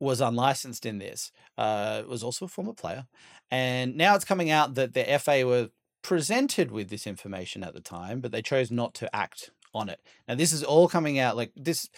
was 0.00 0.20
unlicensed 0.20 0.86
in 0.86 0.98
this 0.98 1.32
uh, 1.56 2.02
was 2.08 2.22
also 2.22 2.44
a 2.44 2.48
former 2.48 2.72
player. 2.72 3.06
And 3.50 3.96
now 3.96 4.14
it's 4.14 4.24
coming 4.24 4.50
out 4.50 4.74
that 4.74 4.94
the 4.94 5.18
FA 5.18 5.46
were 5.46 5.70
presented 6.02 6.70
with 6.70 6.88
this 6.88 7.06
information 7.06 7.64
at 7.64 7.74
the 7.74 7.80
time, 7.80 8.20
but 8.20 8.32
they 8.32 8.42
chose 8.42 8.70
not 8.70 8.94
to 8.94 9.14
act 9.14 9.50
on 9.74 9.88
it. 9.88 10.00
Now, 10.28 10.34
this 10.34 10.52
is 10.52 10.62
all 10.62 10.88
coming 10.88 11.18
out 11.18 11.36
like 11.36 11.52
this. 11.56 11.88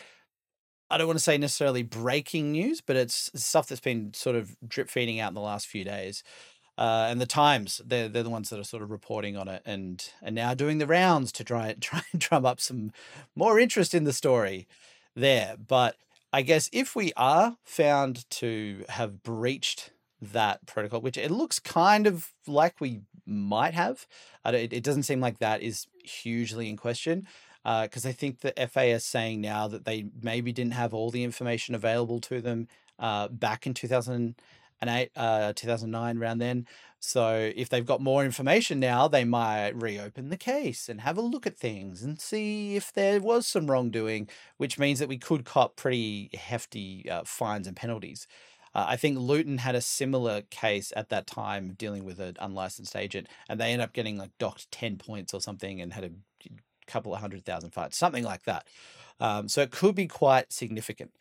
I 0.91 0.97
don't 0.97 1.07
want 1.07 1.19
to 1.19 1.25
say 1.25 1.37
necessarily 1.37 1.83
breaking 1.83 2.53
news, 2.53 2.81
but 2.81 2.97
it's 2.97 3.31
stuff 3.35 3.69
that's 3.69 3.81
been 3.81 4.15
sort 4.15 4.37
of 4.37 4.57
drip 4.67 4.89
feeding 4.89 5.21
out 5.21 5.29
in 5.29 5.35
the 5.35 5.41
last 5.41 5.67
few 5.67 5.85
days. 5.85 6.23
Uh, 6.79 7.09
and 7.11 7.21
the 7.21 7.27
Times, 7.27 7.83
they're, 7.85 8.09
they're 8.09 8.23
the 8.23 8.31
ones 8.31 8.51
that 8.51 8.61
are 8.61 8.65
sort 8.65 8.85
of 8.85 8.91
reporting 8.93 9.37
on 9.37 9.49
it 9.49 9.63
and 9.67 10.11
and 10.23 10.35
now 10.37 10.55
doing 10.55 10.79
the 10.79 10.87
rounds 10.87 11.33
to 11.33 11.45
try 11.45 11.75
try 11.81 12.03
and 12.13 12.21
drum 12.21 12.47
up 12.47 12.61
some 12.61 12.93
more 13.35 13.59
interest 13.59 13.95
in 13.95 14.05
the 14.05 14.13
story 14.13 14.69
there. 15.17 15.57
But 15.57 15.97
I 16.33 16.43
guess 16.43 16.71
if 16.73 16.95
we 16.95 17.13
are 17.17 17.57
found 17.65 18.31
to 18.31 18.85
have 18.91 19.25
breached 19.25 19.91
that 20.23 20.67
protocol, 20.67 21.01
which 21.01 21.17
it 21.19 21.33
looks 21.33 21.59
kind 21.59 22.07
of 22.07 22.33
like 22.47 22.81
we 22.81 23.01
might 23.27 23.75
have, 23.75 24.07
it, 24.47 24.73
it 24.73 24.85
doesn't 24.85 25.03
seem 25.03 25.21
like 25.21 25.39
that 25.39 25.63
is 25.63 25.87
hugely 26.05 26.69
in 26.69 26.77
question 26.77 27.27
because 27.65 28.07
uh, 28.07 28.11
I 28.11 28.13
think 28.13 28.41
the 28.41 28.55
FA 28.71 28.85
is 28.85 29.05
saying 29.05 29.41
now 29.41 29.69
that 29.69 29.85
they 29.85 30.07
maybe 30.23 30.53
didn't 30.53 30.73
have 30.75 30.95
all 30.95 31.11
the 31.11 31.25
information 31.25 31.75
available 31.75 32.21
to 32.21 32.41
them 32.41 32.69
uh, 32.99 33.29
back 33.29 33.67
in 33.67 33.75
2008, 34.81 35.11
uh, 35.17 35.53
2009, 35.55 36.19
around 36.19 36.39
then. 36.39 36.67
So 37.01 37.53
if 37.55 37.69
they've 37.69 37.87
got 37.87 38.01
more 38.01 38.25
information 38.25 38.81
now, 38.81 39.07
they 39.07 39.25
might 39.25 39.71
reopen 39.81 40.31
the 40.31 40.37
case 40.37 40.89
and 40.89 41.01
have 41.03 41.17
a 41.17 41.23
look 41.23 41.47
at 41.47 41.57
things 41.57 42.03
and 42.03 42.21
see 42.21 42.77
if 42.77 42.93
there 42.93 43.21
was 43.21 43.47
some 43.47 43.71
wrongdoing, 43.71 44.29
which 44.57 44.79
means 44.79 44.99
that 44.99 45.09
we 45.09 45.19
could 45.19 45.45
cop 45.45 45.77
pretty 45.77 46.31
hefty 46.35 47.09
uh, 47.09 47.23
fines 47.25 47.67
and 47.67 47.77
penalties. 47.77 48.27
Uh, 48.75 48.87
I 48.89 48.97
think 48.97 49.19
Luton 49.19 49.59
had 49.59 49.75
a 49.75 49.81
similar 49.81 50.43
case 50.43 50.93
at 50.97 51.09
that 51.09 51.27
time 51.27 51.75
dealing 51.79 52.05
with 52.05 52.19
an 52.19 52.37
unlicensed 52.41 52.97
agent, 52.97 53.29
and 53.49 53.61
they 53.61 53.73
ended 53.73 53.85
up 53.85 53.93
getting 53.93 54.19
like 54.19 54.31
docked 54.39 54.71
10 54.73 54.99
points 54.99 55.33
or 55.33 55.41
something 55.41 55.81
and 55.81 55.93
had 55.93 56.05
a 56.05 56.11
couple 56.89 57.15
of 57.15 57.21
hundred 57.21 57.45
thousand 57.45 57.71
fights, 57.71 57.97
something 57.97 58.25
like 58.25 58.43
that. 58.45 58.67
Um, 59.21 59.49
so 59.49 59.63
it 59.63 59.71
could 59.71 59.95
be 59.95 60.07
quite 60.07 60.53
significant. 60.53 61.13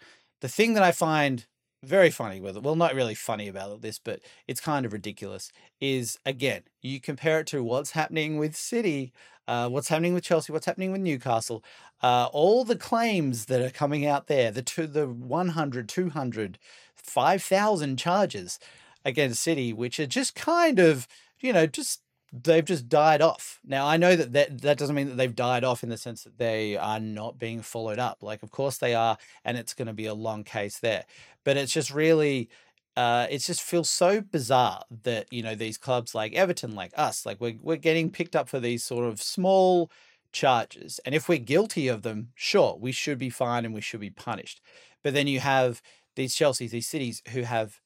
The 0.42 0.48
thing 0.48 0.74
that 0.74 0.84
I 0.84 0.92
find 0.92 1.46
very 1.84 2.10
funny 2.10 2.42
with 2.42 2.58
it, 2.58 2.64
well, 2.64 2.76
not 2.76 2.96
really 2.96 3.16
funny 3.16 3.48
about 3.48 3.82
this, 3.82 4.00
but 4.00 4.20
it's 4.48 4.60
kind 4.60 4.86
of 4.86 4.94
ridiculous, 4.94 5.52
is 5.80 6.18
again, 6.26 6.64
you 6.82 7.00
compare 7.00 7.40
it 7.42 7.48
to 7.48 7.64
what's 7.64 7.92
happening 7.92 8.38
with 8.38 8.56
City, 8.56 9.14
uh, 9.48 9.70
what's 9.70 9.88
happening 9.88 10.14
with 10.14 10.24
Chelsea, 10.24 10.52
what's 10.52 10.66
happening 10.66 10.92
with 10.92 11.02
Newcastle, 11.02 11.64
uh, 12.02 12.28
all 12.34 12.64
the 12.64 12.76
claims 12.76 13.46
that 13.46 13.62
are 13.62 13.70
coming 13.70 14.06
out 14.06 14.28
there, 14.28 14.52
the, 14.52 14.62
two, 14.62 14.88
the 14.88 15.08
100, 15.08 15.88
200, 15.88 16.58
5,000 16.96 17.98
charges 17.98 18.60
against 19.06 19.42
City, 19.42 19.72
which 19.72 20.00
are 20.00 20.08
just 20.08 20.36
kind 20.36 20.80
of, 20.80 21.08
you 21.40 21.54
know, 21.54 21.68
just 21.68 22.02
they've 22.44 22.66
just 22.66 22.90
died 22.90 23.22
off. 23.22 23.60
Now 23.66 23.88
I 23.88 23.98
know 23.98 24.16
that, 24.16 24.34
that 24.34 24.62
that 24.62 24.78
doesn't 24.78 24.96
mean 24.96 25.10
that 25.10 25.18
they've 25.18 25.36
died 25.36 25.64
off 25.64 25.84
in 25.84 25.90
the 25.90 25.98
sense 25.98 26.24
that 26.24 26.38
they 26.38 26.78
are 26.78 27.00
not 27.00 27.40
being 27.40 27.62
followed 27.62 28.00
up. 28.00 28.24
Like 28.24 28.44
of 28.44 28.52
course 28.52 28.78
they 28.78 28.94
are, 28.94 29.18
and 29.44 29.58
it's 29.58 29.74
going 29.74 29.88
to 29.88 29.94
be 29.94 30.06
a 30.06 30.14
long 30.14 30.44
case 30.44 30.80
there. 30.80 31.06
But 31.44 31.58
it's 31.58 31.74
just 31.74 31.94
really. 31.94 32.50
Uh, 32.96 33.28
it 33.30 33.38
just 33.38 33.62
feels 33.62 33.88
so 33.88 34.22
bizarre 34.22 34.82
that 35.04 35.32
you 35.32 35.44
know 35.44 35.54
these 35.54 35.78
clubs 35.78 36.16
like 36.16 36.34
Everton, 36.34 36.74
like 36.74 36.92
us, 36.98 37.28
like 37.28 37.40
we're 37.40 37.56
we're 37.62 37.76
getting 37.78 38.10
picked 38.10 38.36
up 38.36 38.50
for 38.50 38.60
these 38.60 38.84
sort 38.84 39.06
of 39.06 39.22
small 39.22 39.92
charges, 40.32 41.00
and 41.06 41.14
if 41.14 41.30
we're 41.30 41.38
guilty 41.38 41.88
of 41.88 42.02
them, 42.02 42.30
sure, 42.34 42.76
we 42.80 42.92
should 42.92 43.20
be 43.20 43.30
fined 43.30 43.68
and 43.68 43.76
we 43.76 43.82
should 43.82 44.00
be 44.00 44.10
punished. 44.10 44.62
But 45.04 45.14
then 45.14 45.28
you 45.28 45.40
have 45.42 45.82
these 46.16 46.36
Chelseas, 46.36 46.72
these 46.72 46.88
cities 46.88 47.22
who 47.30 47.44
have 47.44 47.80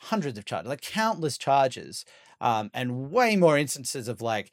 hundreds 0.00 0.36
of 0.36 0.44
charges, 0.44 0.68
like 0.68 0.80
countless 0.80 1.38
charges, 1.38 2.04
um, 2.40 2.70
and 2.74 3.10
way 3.10 3.36
more 3.36 3.58
instances 3.58 4.08
of 4.08 4.20
like 4.20 4.52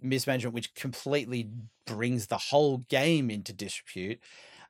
mismanagement, 0.00 0.54
which 0.54 0.74
completely 0.74 1.50
brings 1.86 2.26
the 2.26 2.38
whole 2.38 2.78
game 2.78 3.30
into 3.30 3.52
disrepute. 3.52 4.20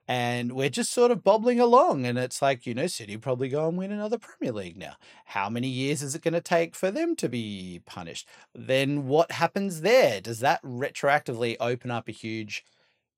And 0.09 0.53
we're 0.53 0.69
just 0.69 0.93
sort 0.93 1.11
of 1.11 1.25
bobbling 1.25 1.59
along. 1.59 2.07
And 2.07 2.17
it's 2.17 2.41
like, 2.41 2.65
you 2.65 2.75
know, 2.75 2.87
City 2.87 3.17
probably 3.17 3.49
go 3.49 3.69
and 3.69 3.77
win 3.77 3.91
another 3.91 4.19
Premier 4.19 4.53
League 4.53 4.77
now. 4.77 4.95
How 5.25 5.51
many 5.51 5.67
years 5.67 6.01
is 6.01 6.15
it 6.15 6.23
going 6.23 6.35
to 6.35 6.41
take 6.41 6.77
for 6.77 6.93
them 6.93 7.17
to 7.17 7.29
be 7.29 7.83
punished? 7.87 8.29
Then 8.55 9.09
what 9.09 9.33
happens 9.33 9.81
there? 9.81 10.21
Does 10.21 10.39
that 10.41 10.63
retroactively 10.63 11.57
open 11.59 11.91
up 11.91 12.09
a 12.09 12.13
huge 12.13 12.65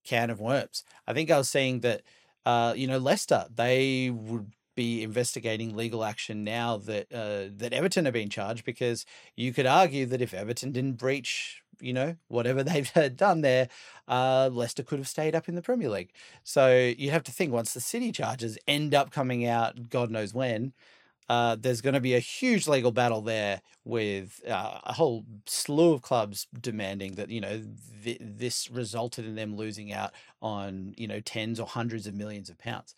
can 0.03 0.31
of 0.31 0.41
worms? 0.41 0.83
I 1.07 1.13
think 1.13 1.31
I 1.31 1.37
was 1.37 1.51
saying 1.51 1.81
that, 1.81 2.03
uh, 2.47 2.73
you 2.75 2.87
know, 2.87 2.99
Leicester, 2.99 3.47
they 3.55 4.09
would 4.09 4.53
be 4.79 5.03
investigating 5.03 5.75
legal 5.75 6.05
action 6.05 6.45
now 6.45 6.77
that 6.77 7.13
uh, 7.13 7.51
that 7.57 7.73
Everton 7.73 8.07
are 8.07 8.13
being 8.13 8.29
charged 8.29 8.65
because 8.65 9.05
you 9.35 9.53
could 9.53 9.67
argue 9.67 10.07
that 10.07 10.23
if 10.23 10.33
Everton 10.33 10.71
didn't 10.71 10.93
breach, 10.93 11.65
you 11.81 11.93
know, 11.93 12.15
whatever 12.29 12.63
they've 12.69 12.89
done 13.17 13.41
there, 13.41 13.69
uh, 14.07 14.49
Leicester 14.53 14.85
could 14.85 15.01
have 15.01 15.09
stayed 15.09 15.35
up 15.35 15.49
in 15.49 15.57
the 15.57 15.63
Premier 15.63 15.89
League. 15.89 16.13
So 16.45 16.95
you 16.97 17.11
have 17.11 17.25
to 17.25 17.33
think 17.33 17.53
once 17.53 17.75
the 17.75 17.81
City 17.81 18.13
charges 18.13 18.57
end 18.69 18.95
up 18.95 19.11
coming 19.11 19.45
out, 19.45 19.91
God 19.91 20.13
knows 20.13 20.33
when. 20.33 20.73
Uh, 21.29 21.57
there's 21.57 21.81
going 21.81 21.95
to 21.95 22.01
be 22.01 22.15
a 22.15 22.21
huge 22.21 22.69
legal 22.69 22.93
battle 22.93 23.21
there 23.21 23.61
with 23.85 24.41
uh, 24.49 24.79
a 24.85 24.93
whole 24.93 25.25
slew 25.45 25.93
of 25.93 26.03
clubs 26.03 26.47
demanding 26.59 27.17
that 27.17 27.31
you 27.31 27.41
know 27.41 27.63
th- 28.05 28.19
this 28.21 28.71
resulted 28.71 29.27
in 29.27 29.35
them 29.35 29.57
losing 29.57 29.93
out 29.93 30.13
on 30.41 30.95
you 30.97 31.09
know 31.09 31.21
tens 31.21 31.59
or 31.59 31.67
hundreds 31.67 32.07
of 32.07 32.15
millions 32.15 32.49
of 32.49 32.57
pounds. 32.57 32.95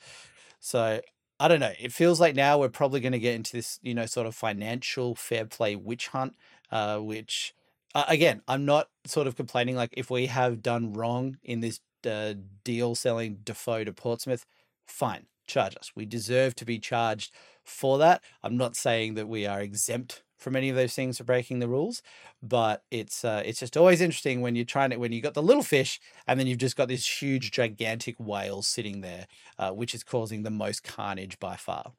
So 0.60 1.00
I 1.40 1.48
don't 1.48 1.60
know. 1.60 1.72
It 1.80 1.90
feels 1.90 2.20
like 2.20 2.34
now 2.34 2.58
we're 2.58 2.68
probably 2.68 3.00
going 3.00 3.12
to 3.12 3.18
get 3.18 3.34
into 3.34 3.52
this, 3.56 3.78
you 3.82 3.94
know, 3.94 4.04
sort 4.04 4.26
of 4.26 4.34
financial 4.34 5.14
fair 5.14 5.46
play 5.46 5.74
witch 5.74 6.08
hunt, 6.08 6.36
uh, 6.70 6.98
which, 6.98 7.54
uh, 7.94 8.04
again, 8.08 8.42
I'm 8.46 8.66
not 8.66 8.90
sort 9.06 9.26
of 9.26 9.36
complaining. 9.36 9.74
Like, 9.74 9.94
if 9.96 10.10
we 10.10 10.26
have 10.26 10.62
done 10.62 10.92
wrong 10.92 11.38
in 11.42 11.60
this 11.60 11.80
uh, 12.06 12.34
deal 12.62 12.94
selling 12.94 13.38
Defoe 13.42 13.84
to 13.84 13.92
Portsmouth, 13.92 14.44
fine, 14.86 15.28
charge 15.46 15.76
us. 15.76 15.92
We 15.96 16.04
deserve 16.04 16.54
to 16.56 16.66
be 16.66 16.78
charged 16.78 17.32
for 17.64 17.96
that. 17.96 18.22
I'm 18.42 18.58
not 18.58 18.76
saying 18.76 19.14
that 19.14 19.26
we 19.26 19.46
are 19.46 19.62
exempt 19.62 20.22
from 20.40 20.56
any 20.56 20.70
of 20.70 20.76
those 20.76 20.94
things 20.94 21.18
for 21.18 21.24
breaking 21.24 21.60
the 21.60 21.68
rules. 21.68 22.02
But 22.42 22.82
it's 22.90 23.24
uh, 23.24 23.42
it's 23.44 23.60
just 23.60 23.76
always 23.76 24.00
interesting 24.00 24.40
when 24.40 24.56
you're 24.56 24.64
trying 24.64 24.90
to 24.90 24.96
when 24.96 25.12
you've 25.12 25.22
got 25.22 25.34
the 25.34 25.42
little 25.42 25.62
fish 25.62 26.00
and 26.26 26.40
then 26.40 26.46
you've 26.46 26.58
just 26.58 26.76
got 26.76 26.88
this 26.88 27.22
huge 27.22 27.52
gigantic 27.52 28.16
whale 28.18 28.62
sitting 28.62 29.02
there, 29.02 29.26
uh, 29.58 29.70
which 29.70 29.94
is 29.94 30.02
causing 30.02 30.42
the 30.42 30.50
most 30.50 30.82
carnage 30.82 31.38
by 31.38 31.56
far. 31.56 31.92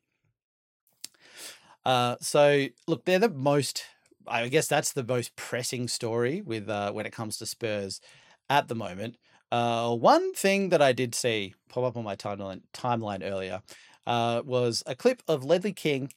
Uh, 1.86 2.16
so 2.20 2.68
look, 2.88 3.06
they're 3.06 3.20
the 3.20 3.30
most. 3.30 3.86
I 4.28 4.48
guess 4.50 4.68
that's 4.68 4.94
the 4.94 5.04
most 5.04 5.36
pressing 5.36 5.88
story 5.88 6.42
with 6.42 6.70
uh, 6.70 6.92
when 6.92 7.06
it 7.06 7.14
comes 7.14 7.38
to 7.38 7.46
Spurs 7.46 8.02
at 8.50 8.68
the 8.68 8.76
moment. 8.76 9.18
Uh, 9.52 9.94
one 9.96 10.34
thing 10.34 10.70
that 10.70 10.82
I 10.82 10.94
did 10.94 11.14
see 11.14 11.56
pop 11.70 11.84
up 11.84 11.98
on 11.98 12.04
my 12.04 12.16
timeline 12.16 12.62
timeline 12.74 13.22
earlier 13.24 13.62
uh, 14.08 14.42
was 14.46 14.84
a 14.86 14.96
clip 14.96 15.22
of 15.28 15.44
Ledley 15.44 15.74
King 15.74 16.12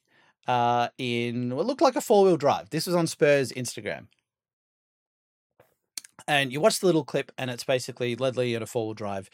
uh, 0.46 0.88
in 0.98 1.54
what 1.54 1.66
looked 1.66 1.82
like 1.82 1.96
a 1.96 2.00
four 2.00 2.24
wheel 2.24 2.36
drive. 2.36 2.70
This 2.70 2.86
was 2.86 2.94
on 2.94 3.06
Spurs 3.06 3.52
Instagram. 3.52 4.06
And 6.26 6.52
you 6.52 6.60
watch 6.60 6.80
the 6.80 6.86
little 6.86 7.04
clip, 7.04 7.32
and 7.36 7.50
it's 7.50 7.64
basically 7.64 8.16
Ledley 8.16 8.54
in 8.54 8.62
a 8.62 8.66
four 8.66 8.86
wheel 8.86 8.94
drive 8.94 9.28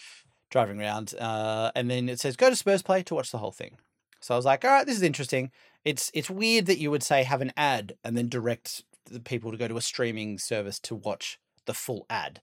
driving 0.50 0.80
around. 0.80 1.14
Uh, 1.18 1.70
and 1.76 1.90
then 1.90 2.08
it 2.08 2.18
says, 2.18 2.36
go 2.36 2.50
to 2.50 2.56
Spurs 2.56 2.82
Play 2.82 3.02
to 3.04 3.14
watch 3.14 3.30
the 3.30 3.38
whole 3.38 3.52
thing. 3.52 3.76
So 4.20 4.34
I 4.34 4.36
was 4.36 4.44
like, 4.44 4.64
all 4.64 4.70
right, 4.70 4.86
this 4.86 4.96
is 4.96 5.02
interesting. 5.02 5.50
It's 5.84 6.10
it's 6.12 6.28
weird 6.28 6.66
that 6.66 6.78
you 6.78 6.90
would 6.90 7.02
say 7.02 7.22
have 7.22 7.40
an 7.40 7.52
ad 7.56 7.94
and 8.04 8.16
then 8.16 8.28
direct 8.28 8.84
the 9.06 9.20
people 9.20 9.50
to 9.50 9.56
go 9.56 9.66
to 9.66 9.76
a 9.76 9.80
streaming 9.80 10.38
service 10.38 10.78
to 10.80 10.94
watch 10.94 11.38
the 11.66 11.74
full 11.74 12.04
ad. 12.10 12.42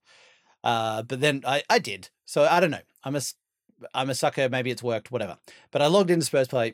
Uh, 0.64 1.04
but 1.04 1.22
then 1.22 1.44
I, 1.46 1.64
I 1.70 1.80
did. 1.80 2.10
So 2.26 2.46
I 2.46 2.60
don't 2.60 2.72
know. 2.72 2.82
I'm 3.04 3.16
a 3.16 3.22
I'm 3.94 4.10
a 4.10 4.16
sucker. 4.16 4.50
Maybe 4.50 4.72
it's 4.72 4.82
worked. 4.82 5.12
Whatever. 5.12 5.38
But 5.72 5.84
I 5.84 5.88
logged 5.88 6.10
into 6.10 6.26
Spurs 6.26 6.48
Play, 6.48 6.74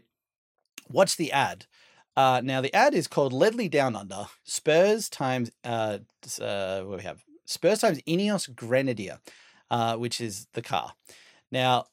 watched 0.90 1.18
the 1.18 1.34
ad, 1.34 1.66
uh, 2.16 2.42
now 2.44 2.62
the 2.62 2.74
ad 2.76 2.94
is 2.94 3.08
called 3.08 3.34
Ledley 3.34 3.70
Down 3.70 3.96
Under 3.96 4.28
Spurs 4.44 5.10
times 5.10 5.52
uh, 5.64 6.00
uh 6.42 6.82
what 6.82 6.98
we 6.98 7.04
have 7.04 7.24
Spurs 7.46 7.80
times 7.80 8.00
Ineos 8.08 8.54
Grenadier, 8.54 9.20
uh, 9.72 9.96
which 9.98 10.22
is 10.22 10.48
the 10.54 10.62
car. 10.62 10.94
Now 11.52 11.86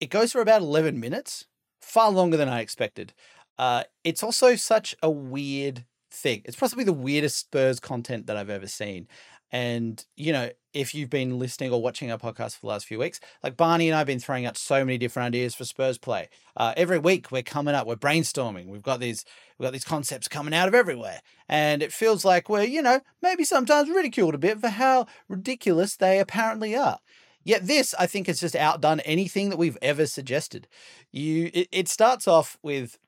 it 0.00 0.10
goes 0.10 0.32
for 0.32 0.40
about 0.40 0.62
eleven 0.62 1.00
minutes, 1.00 1.46
far 1.80 2.10
longer 2.10 2.36
than 2.36 2.48
I 2.48 2.60
expected. 2.60 3.14
Uh, 3.58 3.84
it's 4.04 4.22
also 4.22 4.54
such 4.54 4.94
a 5.02 5.10
weird 5.10 5.84
thing. 6.10 6.42
It's 6.44 6.56
possibly 6.56 6.84
the 6.84 6.92
weirdest 6.92 7.38
Spurs 7.38 7.80
content 7.80 8.26
that 8.26 8.36
I've 8.36 8.50
ever 8.50 8.68
seen. 8.68 9.08
And, 9.50 10.04
you 10.16 10.32
know, 10.32 10.50
if 10.74 10.94
you've 10.94 11.10
been 11.10 11.38
listening 11.38 11.72
or 11.72 11.80
watching 11.82 12.10
our 12.12 12.18
podcast 12.18 12.54
for 12.54 12.60
the 12.62 12.66
last 12.68 12.86
few 12.86 12.98
weeks, 12.98 13.18
like 13.42 13.56
Barney 13.56 13.88
and 13.88 13.94
I 13.94 13.98
have 13.98 14.06
been 14.06 14.20
throwing 14.20 14.46
out 14.46 14.56
so 14.56 14.84
many 14.84 14.98
different 14.98 15.28
ideas 15.28 15.54
for 15.54 15.64
Spurs 15.64 15.98
play. 15.98 16.28
Uh, 16.56 16.74
every 16.76 16.98
week 16.98 17.30
we're 17.32 17.42
coming 17.42 17.74
up, 17.74 17.86
we're 17.86 17.96
brainstorming. 17.96 18.68
We've 18.68 18.82
got 18.82 19.00
these, 19.00 19.24
we've 19.58 19.66
got 19.66 19.72
these 19.72 19.84
concepts 19.84 20.28
coming 20.28 20.54
out 20.54 20.68
of 20.68 20.74
everywhere. 20.74 21.20
And 21.48 21.82
it 21.82 21.92
feels 21.92 22.24
like 22.24 22.48
we're, 22.48 22.64
you 22.64 22.82
know, 22.82 23.00
maybe 23.22 23.44
sometimes 23.44 23.88
ridiculed 23.88 24.34
a 24.34 24.38
bit 24.38 24.60
for 24.60 24.68
how 24.68 25.06
ridiculous 25.28 25.96
they 25.96 26.18
apparently 26.18 26.76
are. 26.76 26.98
Yet 27.44 27.66
this, 27.66 27.94
I 27.98 28.06
think, 28.06 28.26
has 28.26 28.40
just 28.40 28.54
outdone 28.54 29.00
anything 29.00 29.48
that 29.48 29.58
we've 29.58 29.78
ever 29.80 30.04
suggested. 30.04 30.68
You, 31.10 31.50
it, 31.54 31.68
it 31.72 31.88
starts 31.88 32.28
off 32.28 32.58
with 32.62 32.98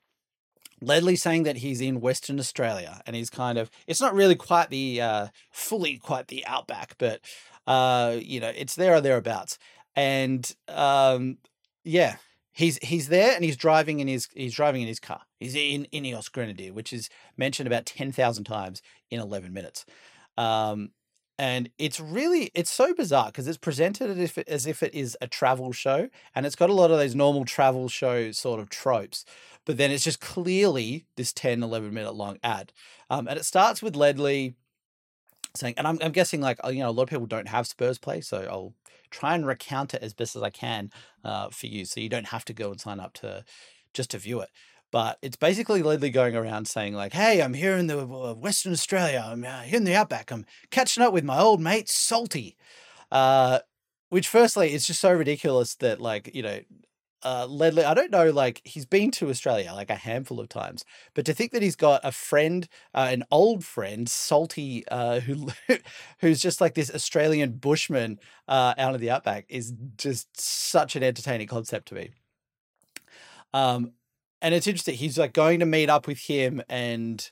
Ledley 0.81 1.15
saying 1.15 1.43
that 1.43 1.57
he's 1.57 1.79
in 1.81 2.01
Western 2.01 2.39
Australia 2.39 3.01
and 3.05 3.15
he's 3.15 3.29
kind 3.29 3.57
of 3.57 3.69
it's 3.87 4.01
not 4.01 4.13
really 4.13 4.35
quite 4.35 4.69
the 4.69 5.01
uh, 5.01 5.27
fully 5.51 5.97
quite 5.97 6.27
the 6.27 6.45
outback, 6.47 6.95
but 6.97 7.21
uh, 7.67 8.17
you 8.19 8.39
know 8.39 8.51
it's 8.55 8.75
there 8.75 8.95
or 8.95 9.01
thereabouts. 9.01 9.57
And 9.95 10.49
um, 10.67 11.37
Yeah, 11.83 12.17
he's 12.51 12.77
he's 12.77 13.07
there 13.07 13.35
and 13.35 13.43
he's 13.43 13.57
driving 13.57 13.99
in 13.99 14.07
his 14.07 14.27
he's 14.33 14.55
driving 14.55 14.81
in 14.81 14.87
his 14.87 14.99
car. 14.99 15.21
He's 15.39 15.55
in 15.55 15.87
Ineos 15.93 16.31
Grenadier, 16.31 16.73
which 16.73 16.93
is 16.93 17.09
mentioned 17.37 17.67
about 17.67 17.85
ten 17.85 18.11
thousand 18.11 18.45
times 18.45 18.81
in 19.09 19.19
eleven 19.19 19.53
minutes. 19.53 19.85
Um, 20.37 20.91
and 21.37 21.69
it's 21.77 21.99
really 21.99 22.51
it's 22.53 22.69
so 22.71 22.93
bizarre 22.93 23.27
because 23.27 23.47
it's 23.47 23.57
presented 23.57 24.09
as 24.09 24.17
if 24.19 24.37
it, 24.37 24.47
as 24.47 24.65
if 24.67 24.83
it 24.83 24.93
is 24.93 25.17
a 25.21 25.27
travel 25.27 25.71
show, 25.71 26.09
and 26.35 26.45
it's 26.45 26.55
got 26.55 26.69
a 26.69 26.73
lot 26.73 26.91
of 26.91 26.97
those 26.97 27.15
normal 27.15 27.45
travel 27.45 27.89
show 27.89 28.31
sort 28.31 28.59
of 28.59 28.69
tropes. 28.69 29.25
But 29.65 29.77
then 29.77 29.91
it's 29.91 30.03
just 30.03 30.19
clearly 30.19 31.05
this 31.17 31.33
10, 31.33 31.63
11 31.63 31.93
minute 31.93 32.15
long 32.15 32.37
ad, 32.43 32.73
um, 33.09 33.27
and 33.27 33.37
it 33.37 33.45
starts 33.45 33.81
with 33.81 33.95
Ledley 33.95 34.55
saying, 35.55 35.75
and 35.77 35.87
I'm, 35.87 35.99
I'm 36.01 36.11
guessing 36.11 36.41
like 36.41 36.59
uh, 36.63 36.69
you 36.69 36.79
know 36.79 36.89
a 36.89 36.91
lot 36.91 37.03
of 37.03 37.09
people 37.09 37.25
don't 37.25 37.47
have 37.49 37.67
Spurs 37.67 37.97
play, 37.97 38.21
so 38.21 38.47
I'll 38.49 38.73
try 39.09 39.35
and 39.35 39.45
recount 39.45 39.93
it 39.93 40.01
as 40.01 40.13
best 40.13 40.35
as 40.35 40.43
I 40.43 40.49
can 40.49 40.89
uh, 41.23 41.49
for 41.49 41.67
you, 41.67 41.85
so 41.85 41.99
you 41.99 42.09
don't 42.09 42.27
have 42.27 42.45
to 42.45 42.53
go 42.53 42.71
and 42.71 42.79
sign 42.79 42.99
up 42.99 43.13
to 43.13 43.43
just 43.93 44.11
to 44.11 44.17
view 44.17 44.39
it. 44.41 44.49
But 44.91 45.17
it's 45.21 45.37
basically 45.37 45.83
Ledley 45.83 46.09
going 46.09 46.35
around 46.35 46.67
saying 46.67 46.93
like, 46.93 47.13
"Hey, 47.13 47.41
I'm 47.41 47.53
here 47.53 47.77
in 47.77 47.87
the 47.87 48.05
Western 48.05 48.73
Australia. 48.73 49.23
I'm 49.25 49.43
uh, 49.43 49.61
here 49.61 49.77
in 49.77 49.85
the 49.85 49.95
outback. 49.95 50.31
I'm 50.31 50.45
catching 50.69 51.03
up 51.03 51.13
with 51.13 51.23
my 51.23 51.39
old 51.39 51.61
mate 51.61 51.89
Salty." 51.89 52.57
Uh, 53.11 53.59
which, 54.09 54.27
firstly, 54.27 54.73
is 54.73 54.85
just 54.85 54.99
so 54.99 55.13
ridiculous 55.13 55.75
that 55.75 56.01
like 56.01 56.35
you 56.35 56.43
know 56.43 56.59
uh, 57.23 57.45
Ledley, 57.47 57.83
I 57.83 57.93
don't 57.93 58.11
know, 58.11 58.29
like 58.31 58.61
he's 58.63 58.85
been 58.85 59.11
to 59.11 59.29
Australia 59.29 59.71
like 59.73 59.89
a 59.89 59.95
handful 59.95 60.39
of 60.39 60.49
times, 60.49 60.83
but 61.13 61.25
to 61.25 61.33
think 61.33 61.51
that 61.51 61.61
he's 61.61 61.75
got 61.75 62.01
a 62.03 62.11
friend, 62.11 62.67
uh, 62.93 63.09
an 63.11 63.23
old 63.31 63.63
friend, 63.63 64.09
Salty, 64.09 64.83
uh, 64.89 65.19
who 65.19 65.49
who's 66.19 66.41
just 66.41 66.61
like 66.61 66.73
this 66.73 66.93
Australian 66.93 67.53
bushman 67.53 68.19
uh, 68.47 68.73
out 68.77 68.95
of 68.95 69.01
the 69.01 69.11
outback 69.11 69.45
is 69.49 69.73
just 69.97 70.39
such 70.39 70.95
an 70.95 71.03
entertaining 71.03 71.47
concept 71.47 71.87
to 71.89 71.95
me. 71.95 72.09
Um, 73.53 73.91
and 74.41 74.53
it's 74.53 74.67
interesting. 74.67 74.95
He's 74.95 75.17
like 75.17 75.33
going 75.33 75.59
to 75.59 75.65
meet 75.65 75.89
up 75.89 76.07
with 76.07 76.19
him 76.19 76.61
and 76.69 77.29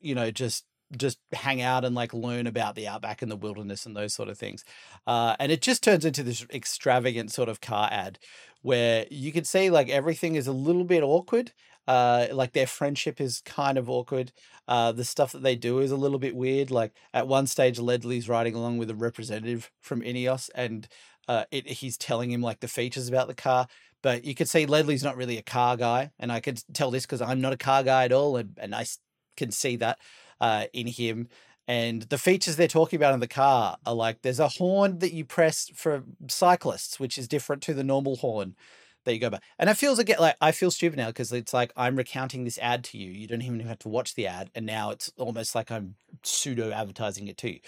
you 0.00 0.14
know 0.14 0.30
just 0.30 0.64
just 0.96 1.18
hang 1.32 1.62
out 1.62 1.84
and 1.84 1.94
like 1.94 2.12
learn 2.12 2.46
about 2.46 2.74
the 2.74 2.86
outback 2.86 3.22
and 3.22 3.30
the 3.30 3.36
wilderness 3.36 3.86
and 3.86 3.96
those 3.96 4.14
sort 4.14 4.28
of 4.28 4.38
things. 4.38 4.64
Uh, 5.06 5.34
and 5.38 5.50
it 5.50 5.62
just 5.62 5.82
turns 5.82 6.04
into 6.04 6.22
this 6.22 6.46
extravagant 6.52 7.32
sort 7.32 7.48
of 7.48 7.60
car 7.60 7.88
ad 7.90 8.18
where 8.62 9.06
you 9.10 9.32
can 9.32 9.44
see 9.44 9.70
like 9.70 9.88
everything 9.88 10.34
is 10.34 10.46
a 10.46 10.52
little 10.52 10.84
bit 10.84 11.02
awkward. 11.02 11.52
Uh, 11.88 12.28
like 12.30 12.52
their 12.52 12.66
friendship 12.66 13.20
is 13.20 13.42
kind 13.44 13.76
of 13.76 13.90
awkward. 13.90 14.32
Uh, 14.68 14.92
the 14.92 15.04
stuff 15.04 15.32
that 15.32 15.42
they 15.42 15.56
do 15.56 15.80
is 15.80 15.90
a 15.90 15.96
little 15.96 16.18
bit 16.18 16.36
weird. 16.36 16.70
Like 16.70 16.92
at 17.12 17.26
one 17.26 17.46
stage, 17.48 17.80
Ledley's 17.80 18.28
riding 18.28 18.54
along 18.54 18.78
with 18.78 18.88
a 18.90 18.94
representative 18.94 19.70
from 19.80 20.00
Ineos, 20.00 20.48
and 20.54 20.86
uh, 21.26 21.44
it, 21.50 21.66
he's 21.66 21.96
telling 21.96 22.30
him 22.30 22.40
like 22.40 22.60
the 22.60 22.68
features 22.68 23.08
about 23.08 23.26
the 23.26 23.34
car. 23.34 23.66
But 24.02 24.24
you 24.24 24.34
could 24.34 24.48
see 24.48 24.66
Ledley's 24.66 25.04
not 25.04 25.16
really 25.16 25.38
a 25.38 25.42
car 25.42 25.76
guy, 25.76 26.10
and 26.18 26.32
I 26.32 26.40
could 26.40 26.62
tell 26.74 26.90
this 26.90 27.06
because 27.06 27.22
I'm 27.22 27.40
not 27.40 27.52
a 27.52 27.58
car 27.58 27.82
guy 27.82 28.04
at 28.04 28.12
all, 28.12 28.36
and, 28.36 28.58
and 28.60 28.74
I 28.74 28.84
can 29.36 29.52
see 29.52 29.76
that 29.76 29.98
uh, 30.40 30.66
in 30.72 30.88
him. 30.88 31.28
And 31.68 32.02
the 32.02 32.18
features 32.18 32.56
they're 32.56 32.68
talking 32.68 32.96
about 32.96 33.14
in 33.14 33.20
the 33.20 33.28
car 33.28 33.78
are 33.86 33.94
like 33.94 34.22
there's 34.22 34.40
a 34.40 34.48
horn 34.48 34.98
that 34.98 35.12
you 35.12 35.24
press 35.24 35.70
for 35.74 36.02
cyclists, 36.28 36.98
which 36.98 37.16
is 37.16 37.28
different 37.28 37.62
to 37.62 37.74
the 37.74 37.84
normal 37.84 38.16
horn 38.16 38.56
that 39.04 39.14
you 39.14 39.20
go 39.20 39.30
by. 39.30 39.40
And 39.58 39.70
it 39.70 39.76
feels 39.76 39.98
again 39.98 40.18
like 40.18 40.36
I 40.40 40.50
feel 40.50 40.70
stupid 40.70 40.96
now 40.96 41.06
because 41.06 41.32
it's 41.32 41.54
like 41.54 41.72
I'm 41.76 41.96
recounting 41.96 42.44
this 42.44 42.58
ad 42.58 42.84
to 42.84 42.98
you. 42.98 43.10
You 43.10 43.28
don't 43.28 43.42
even 43.42 43.60
have 43.60 43.78
to 43.80 43.88
watch 43.88 44.14
the 44.14 44.26
ad, 44.26 44.50
and 44.54 44.66
now 44.66 44.90
it's 44.90 45.12
almost 45.16 45.54
like 45.54 45.70
I'm 45.70 45.94
pseudo 46.24 46.72
advertising 46.72 47.28
it 47.28 47.38
to 47.38 47.52
you. 47.52 47.60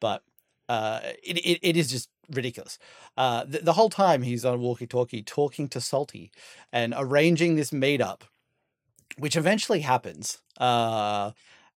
But 0.00 0.22
uh, 0.68 1.00
it, 1.22 1.38
it, 1.38 1.58
it 1.62 1.76
is 1.76 1.90
just 1.90 2.08
ridiculous. 2.32 2.78
Uh, 3.16 3.44
the, 3.44 3.58
the 3.58 3.72
whole 3.74 3.90
time 3.90 4.22
he's 4.22 4.44
on 4.44 4.60
walkie 4.60 4.86
talkie 4.86 5.22
talking 5.22 5.68
to 5.68 5.80
Salty 5.80 6.30
and 6.72 6.94
arranging 6.96 7.56
this 7.56 7.70
meetup, 7.70 8.22
which 9.18 9.36
eventually 9.36 9.80
happens. 9.80 10.38
Uh, 10.58 11.32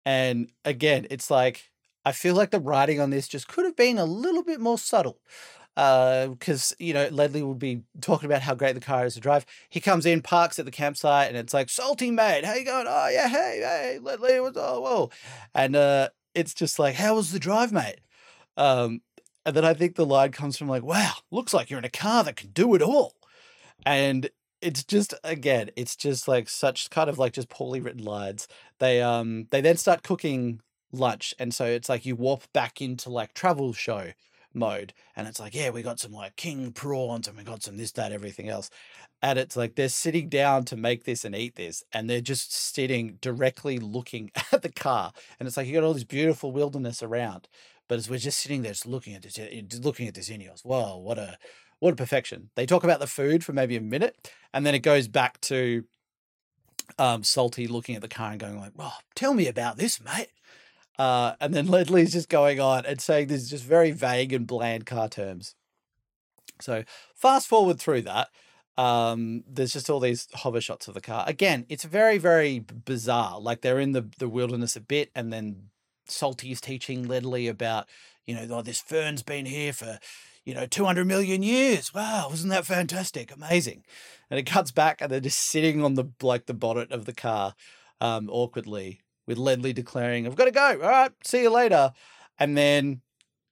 and 0.04 0.50
again, 0.64 1.06
it's 1.10 1.30
like 1.30 1.70
I 2.04 2.12
feel 2.12 2.34
like 2.34 2.50
the 2.50 2.60
writing 2.60 3.00
on 3.00 3.10
this 3.10 3.28
just 3.28 3.48
could 3.48 3.64
have 3.64 3.76
been 3.76 3.98
a 3.98 4.04
little 4.04 4.42
bit 4.42 4.60
more 4.60 4.78
subtle. 4.78 5.18
Because, 5.74 6.72
uh, 6.72 6.74
you 6.78 6.92
know, 6.92 7.08
Ledley 7.10 7.42
would 7.42 7.58
be 7.58 7.80
talking 8.02 8.26
about 8.26 8.42
how 8.42 8.54
great 8.54 8.74
the 8.74 8.80
car 8.80 9.06
is 9.06 9.14
to 9.14 9.20
drive. 9.20 9.46
He 9.70 9.80
comes 9.80 10.04
in, 10.04 10.20
parks 10.20 10.58
at 10.58 10.66
the 10.66 10.70
campsite, 10.70 11.28
and 11.28 11.36
it's 11.38 11.54
like, 11.54 11.70
Salty, 11.70 12.10
mate, 12.10 12.44
how 12.44 12.52
you 12.52 12.66
going? 12.66 12.84
Oh, 12.86 13.08
yeah, 13.08 13.26
hey, 13.26 13.60
hey, 13.62 13.98
Ledley, 13.98 14.38
what's, 14.38 14.58
oh, 14.60 14.82
whoa. 14.82 15.10
And 15.54 15.74
uh, 15.74 16.10
it's 16.34 16.52
just 16.52 16.78
like, 16.78 16.96
how 16.96 17.14
was 17.14 17.32
the 17.32 17.38
drive, 17.38 17.72
mate? 17.72 18.00
Um, 18.58 19.00
and 19.44 19.56
then 19.56 19.64
I 19.64 19.74
think 19.74 19.96
the 19.96 20.06
line 20.06 20.32
comes 20.32 20.56
from 20.56 20.68
like, 20.68 20.82
wow, 20.82 21.12
looks 21.30 21.52
like 21.52 21.70
you're 21.70 21.78
in 21.78 21.84
a 21.84 21.90
car 21.90 22.24
that 22.24 22.36
can 22.36 22.50
do 22.50 22.74
it 22.74 22.82
all. 22.82 23.14
And 23.84 24.30
it's 24.62 24.84
just 24.84 25.12
again, 25.24 25.70
it's 25.76 25.96
just 25.96 26.28
like 26.28 26.48
such 26.48 26.88
kind 26.90 27.10
of 27.10 27.18
like 27.18 27.32
just 27.32 27.48
poorly 27.48 27.80
written 27.80 28.04
lines. 28.04 28.46
They 28.78 29.02
um 29.02 29.48
they 29.50 29.60
then 29.60 29.76
start 29.76 30.04
cooking 30.04 30.60
lunch, 30.92 31.34
and 31.38 31.52
so 31.52 31.66
it's 31.66 31.88
like 31.88 32.06
you 32.06 32.16
warp 32.16 32.44
back 32.52 32.80
into 32.80 33.10
like 33.10 33.34
travel 33.34 33.72
show 33.72 34.12
mode, 34.54 34.92
and 35.16 35.26
it's 35.26 35.40
like 35.40 35.54
yeah, 35.54 35.70
we 35.70 35.82
got 35.82 35.98
some 35.98 36.12
like 36.12 36.36
king 36.36 36.70
prawns, 36.72 37.26
and 37.26 37.36
we 37.36 37.42
got 37.42 37.64
some 37.64 37.76
this 37.76 37.92
that 37.92 38.12
everything 38.12 38.48
else, 38.48 38.70
and 39.20 39.38
it's 39.38 39.56
like 39.56 39.74
they're 39.74 39.88
sitting 39.88 40.28
down 40.28 40.64
to 40.66 40.76
make 40.76 41.04
this 41.04 41.24
and 41.24 41.34
eat 41.34 41.56
this, 41.56 41.82
and 41.92 42.08
they're 42.08 42.20
just 42.20 42.52
sitting 42.54 43.18
directly 43.20 43.78
looking 43.78 44.30
at 44.52 44.62
the 44.62 44.72
car, 44.72 45.12
and 45.40 45.48
it's 45.48 45.56
like 45.56 45.66
you 45.66 45.74
got 45.74 45.82
all 45.82 45.94
this 45.94 46.04
beautiful 46.04 46.52
wilderness 46.52 47.02
around, 47.02 47.48
but 47.88 47.98
as 47.98 48.08
we're 48.08 48.18
just 48.18 48.38
sitting 48.38 48.62
there 48.62 48.72
just 48.72 48.86
looking 48.86 49.14
at 49.14 49.22
this, 49.22 49.38
looking 49.80 50.08
at 50.08 50.14
this 50.14 50.30
Ineos, 50.30 50.64
whoa, 50.64 50.96
what 50.96 51.18
a 51.18 51.36
what 51.78 51.92
a 51.92 51.96
perfection. 51.96 52.50
They 52.54 52.64
talk 52.64 52.84
about 52.84 53.00
the 53.00 53.06
food 53.06 53.44
for 53.44 53.52
maybe 53.52 53.76
a 53.76 53.80
minute, 53.80 54.30
and 54.54 54.64
then 54.64 54.74
it 54.74 54.80
goes 54.80 55.08
back 55.08 55.40
to 55.42 55.84
um, 56.98 57.24
Salty 57.24 57.66
looking 57.66 57.96
at 57.96 58.02
the 58.02 58.08
car 58.08 58.30
and 58.30 58.40
going 58.40 58.58
like, 58.58 58.72
"Well, 58.76 58.94
tell 59.14 59.34
me 59.34 59.48
about 59.48 59.78
this, 59.78 60.00
mate." 60.00 60.28
Uh, 60.98 61.34
and 61.40 61.52
then 61.52 61.66
Ledley's 61.70 62.12
just 62.12 62.28
going 62.28 62.60
on 62.60 62.86
and 62.86 63.00
saying 63.00 63.28
this 63.28 63.48
just 63.48 63.64
very 63.64 63.90
vague 63.90 64.32
and 64.32 64.46
bland 64.46 64.86
car 64.86 65.08
terms. 65.08 65.54
So 66.60 66.84
fast 67.16 67.48
forward 67.48 67.80
through 67.80 68.02
that, 68.02 68.28
um, 68.78 69.42
there's 69.48 69.72
just 69.72 69.90
all 69.90 70.00
these 70.00 70.28
hover 70.34 70.60
shots 70.60 70.86
of 70.86 70.94
the 70.94 71.00
car. 71.00 71.24
Again, 71.26 71.66
it's 71.68 71.84
very 71.84 72.18
very 72.18 72.60
bizarre. 72.60 73.40
Like 73.40 73.60
they're 73.60 73.80
in 73.80 73.92
the 73.92 74.08
the 74.18 74.28
wilderness 74.28 74.76
a 74.76 74.80
bit, 74.80 75.10
and 75.14 75.32
then 75.32 75.70
Salty's 76.06 76.60
teaching 76.60 77.06
Ledley 77.06 77.48
about 77.48 77.88
you 78.26 78.34
know 78.34 78.46
oh, 78.50 78.62
this 78.62 78.80
fern's 78.80 79.22
been 79.22 79.46
here 79.46 79.72
for 79.72 79.98
you 80.44 80.54
know, 80.54 80.66
200 80.66 81.06
million 81.06 81.42
years. 81.42 81.94
Wow, 81.94 82.28
wasn't 82.30 82.50
that 82.50 82.66
fantastic? 82.66 83.32
Amazing. 83.34 83.84
And 84.30 84.38
it 84.38 84.46
cuts 84.46 84.70
back 84.70 85.00
and 85.00 85.10
they're 85.10 85.20
just 85.20 85.38
sitting 85.38 85.84
on 85.84 85.94
the 85.94 86.06
like 86.20 86.46
the 86.46 86.54
bonnet 86.54 86.90
of 86.90 87.04
the 87.04 87.12
car 87.12 87.54
um, 88.00 88.28
awkwardly 88.30 89.00
with 89.26 89.38
Ledley 89.38 89.72
declaring, 89.72 90.26
I've 90.26 90.36
got 90.36 90.46
to 90.46 90.50
go. 90.50 90.80
All 90.82 90.88
right, 90.88 91.12
see 91.24 91.42
you 91.42 91.50
later. 91.50 91.92
And 92.38 92.56
then 92.56 93.02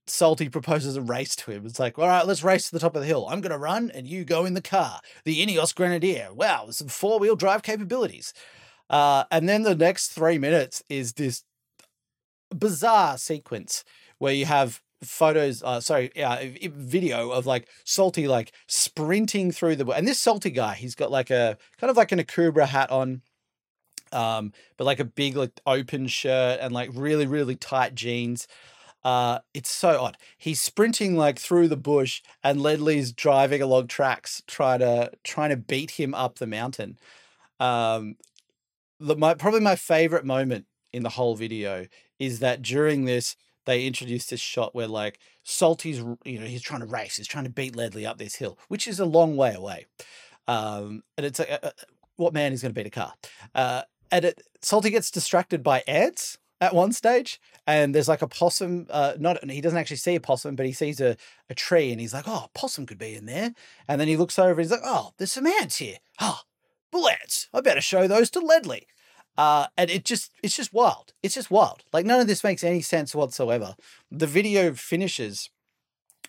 Salty 0.05 0.49
proposes 0.49 0.97
a 0.97 1.01
race 1.01 1.35
to 1.37 1.51
him. 1.51 1.65
It's 1.65 1.79
like, 1.79 1.97
all 1.97 2.07
right, 2.07 2.27
let's 2.27 2.43
race 2.43 2.65
to 2.65 2.73
the 2.73 2.79
top 2.79 2.95
of 2.95 3.01
the 3.01 3.07
hill. 3.07 3.27
I'm 3.29 3.39
going 3.39 3.53
to 3.53 3.57
run 3.57 3.89
and 3.91 4.07
you 4.07 4.25
go 4.25 4.45
in 4.45 4.53
the 4.53 4.61
car. 4.61 4.99
The 5.23 5.45
Ineos 5.45 5.73
Grenadier. 5.73 6.33
Wow, 6.33 6.71
some 6.71 6.89
four 6.89 7.19
wheel 7.19 7.37
drive 7.37 7.63
capabilities. 7.63 8.33
Uh, 8.89 9.23
and 9.31 9.47
then 9.47 9.61
the 9.63 9.75
next 9.75 10.09
three 10.09 10.37
minutes 10.37 10.83
is 10.89 11.13
this 11.13 11.43
bizarre 12.55 13.17
sequence 13.17 13.83
where 14.17 14.33
you 14.33 14.45
have 14.45 14.81
photos 15.03 15.63
uh 15.63 15.79
sorry 15.79 16.11
uh, 16.21 16.37
video 16.75 17.31
of 17.31 17.47
like 17.47 17.67
salty 17.85 18.27
like 18.27 18.51
sprinting 18.67 19.51
through 19.51 19.75
the 19.75 19.85
and 19.87 20.07
this 20.07 20.19
salty 20.19 20.51
guy 20.51 20.75
he's 20.75 20.93
got 20.93 21.09
like 21.09 21.31
a 21.31 21.57
kind 21.79 21.89
of 21.89 21.97
like 21.97 22.11
an 22.11 22.19
akubra 22.19 22.67
hat 22.67 22.91
on 22.91 23.21
um 24.11 24.51
but 24.77 24.83
like 24.83 24.99
a 24.99 25.05
big 25.05 25.35
like 25.35 25.59
open 25.65 26.07
shirt 26.07 26.59
and 26.61 26.73
like 26.73 26.89
really 26.93 27.25
really 27.25 27.55
tight 27.55 27.95
jeans. 27.95 28.47
Uh 29.03 29.39
it's 29.53 29.71
so 29.71 30.01
odd. 30.01 30.17
He's 30.37 30.61
sprinting 30.61 31.15
like 31.15 31.39
through 31.39 31.69
the 31.69 31.77
bush 31.77 32.21
and 32.43 32.61
ledley's 32.61 33.11
driving 33.11 33.61
along 33.61 33.87
tracks 33.87 34.43
trying 34.47 34.79
to 34.79 35.11
trying 35.23 35.49
to 35.49 35.57
beat 35.57 35.91
him 35.91 36.13
up 36.13 36.37
the 36.37 36.47
mountain. 36.47 36.97
Um 37.59 38.15
the, 38.99 39.15
my 39.15 39.33
probably 39.33 39.61
my 39.61 39.75
favorite 39.75 40.25
moment 40.25 40.65
in 40.93 41.03
the 41.03 41.09
whole 41.09 41.35
video 41.35 41.87
is 42.21 42.39
that 42.39 42.61
during 42.61 43.05
this 43.05 43.35
they 43.65 43.85
introduced 43.85 44.29
this 44.29 44.39
shot 44.39 44.75
where 44.75 44.87
like 44.87 45.19
Salty's, 45.43 45.97
you 46.23 46.39
know, 46.39 46.45
he's 46.45 46.61
trying 46.61 46.81
to 46.81 46.85
race, 46.85 47.17
he's 47.17 47.27
trying 47.27 47.45
to 47.45 47.49
beat 47.49 47.75
Ledley 47.75 48.05
up 48.05 48.17
this 48.17 48.35
hill, 48.35 48.59
which 48.67 48.87
is 48.87 48.99
a 48.99 49.05
long 49.05 49.35
way 49.35 49.53
away. 49.53 49.87
Um, 50.47 51.03
and 51.17 51.25
it's 51.25 51.39
like, 51.39 51.51
uh, 51.51 51.59
uh 51.63 51.71
what 52.17 52.33
man 52.33 52.53
is 52.53 52.61
going 52.61 52.73
to 52.73 52.79
beat 52.79 52.87
a 52.87 52.91
car? 52.91 53.13
Uh, 53.55 53.81
and 54.11 54.25
it, 54.25 54.41
Salty 54.61 54.91
gets 54.91 55.09
distracted 55.09 55.63
by 55.63 55.83
ants 55.87 56.37
at 56.59 56.75
one 56.75 56.91
stage, 56.91 57.41
and 57.65 57.95
there's 57.95 58.07
like 58.07 58.21
a 58.21 58.27
possum. 58.27 58.85
Uh, 58.89 59.13
not 59.17 59.49
he 59.49 59.61
doesn't 59.61 59.79
actually 59.79 59.97
see 59.97 60.15
a 60.15 60.19
possum, 60.19 60.55
but 60.55 60.67
he 60.67 60.73
sees 60.73 61.01
a, 61.01 61.17
a 61.49 61.55
tree, 61.55 61.91
and 61.91 61.99
he's 61.99 62.13
like, 62.13 62.25
"Oh, 62.27 62.47
possum 62.53 62.85
could 62.85 62.99
be 62.99 63.15
in 63.15 63.25
there." 63.25 63.53
And 63.87 63.99
then 63.99 64.07
he 64.07 64.17
looks 64.17 64.37
over, 64.37 64.51
and 64.51 64.59
he's 64.59 64.71
like, 64.71 64.81
"Oh, 64.83 65.13
there's 65.17 65.31
some 65.31 65.47
ants 65.47 65.77
here. 65.77 65.97
Oh, 66.19 66.41
bull 66.91 67.09
ants. 67.09 67.49
I 67.53 67.61
better 67.61 67.81
show 67.81 68.07
those 68.07 68.29
to 68.31 68.39
Ledley." 68.39 68.85
Uh, 69.41 69.65
and 69.75 69.89
it 69.89 70.05
just 70.05 70.31
it's 70.43 70.55
just 70.55 70.71
wild. 70.71 71.13
It's 71.23 71.33
just 71.33 71.49
wild. 71.49 71.81
Like 71.91 72.05
none 72.05 72.21
of 72.21 72.27
this 72.27 72.43
makes 72.43 72.63
any 72.63 72.81
sense 72.81 73.15
whatsoever. 73.15 73.75
The 74.11 74.27
video 74.27 74.73
finishes 74.73 75.49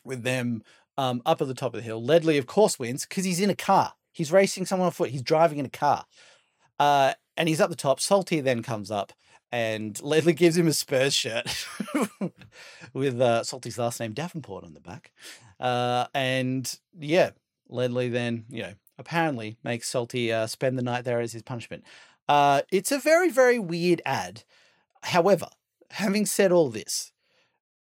with 0.03 0.22
them 0.22 0.62
um, 0.96 1.20
up 1.27 1.42
at 1.42 1.46
the 1.46 1.53
top 1.53 1.75
of 1.75 1.81
the 1.81 1.85
hill. 1.85 2.03
Ledley, 2.03 2.38
of 2.38 2.46
course, 2.46 2.79
wins 2.79 3.05
because 3.05 3.27
he's 3.27 3.38
in 3.38 3.51
a 3.51 3.55
car. 3.55 3.92
He's 4.12 4.33
racing 4.33 4.64
someone 4.64 4.87
on 4.87 4.92
foot. 4.92 5.11
He's 5.11 5.20
driving 5.20 5.59
in 5.59 5.66
a 5.66 5.70
car. 5.70 6.07
Uh, 6.81 7.12
and 7.37 7.51
he's 7.51 7.61
up 7.61 7.68
the 7.68 7.77
top. 7.77 8.01
Salty 8.01 8.40
then 8.40 8.62
comes 8.62 8.90
up 8.90 9.12
and 9.53 10.01
Ledley 10.01 10.33
gives 10.33 10.57
him 10.57 10.66
a 10.66 10.72
Spurs 10.72 11.12
shirt 11.12 11.66
with 12.94 13.20
uh, 13.20 13.44
Salty's 13.44 13.77
last 13.77 14.01
name 14.01 14.14
Davenport 14.14 14.64
on 14.64 14.72
the 14.72 14.81
back. 14.81 15.12
Uh, 15.61 16.07
and 16.14 16.79
yeah, 16.98 17.33
Ledley 17.68 18.09
then, 18.09 18.46
you 18.48 18.62
know, 18.62 18.72
apparently 18.98 19.59
makes 19.62 19.90
Salty 19.90 20.33
uh, 20.33 20.46
spend 20.46 20.79
the 20.79 20.83
night 20.83 21.05
there 21.05 21.20
as 21.20 21.33
his 21.33 21.42
punishment. 21.42 21.85
Uh, 22.28 22.62
it's 22.70 22.92
a 22.92 22.98
very, 22.98 23.30
very 23.30 23.58
weird 23.58 24.00
ad. 24.04 24.44
However, 25.02 25.48
having 25.90 26.26
said 26.26 26.52
all 26.52 26.70
this, 26.70 27.12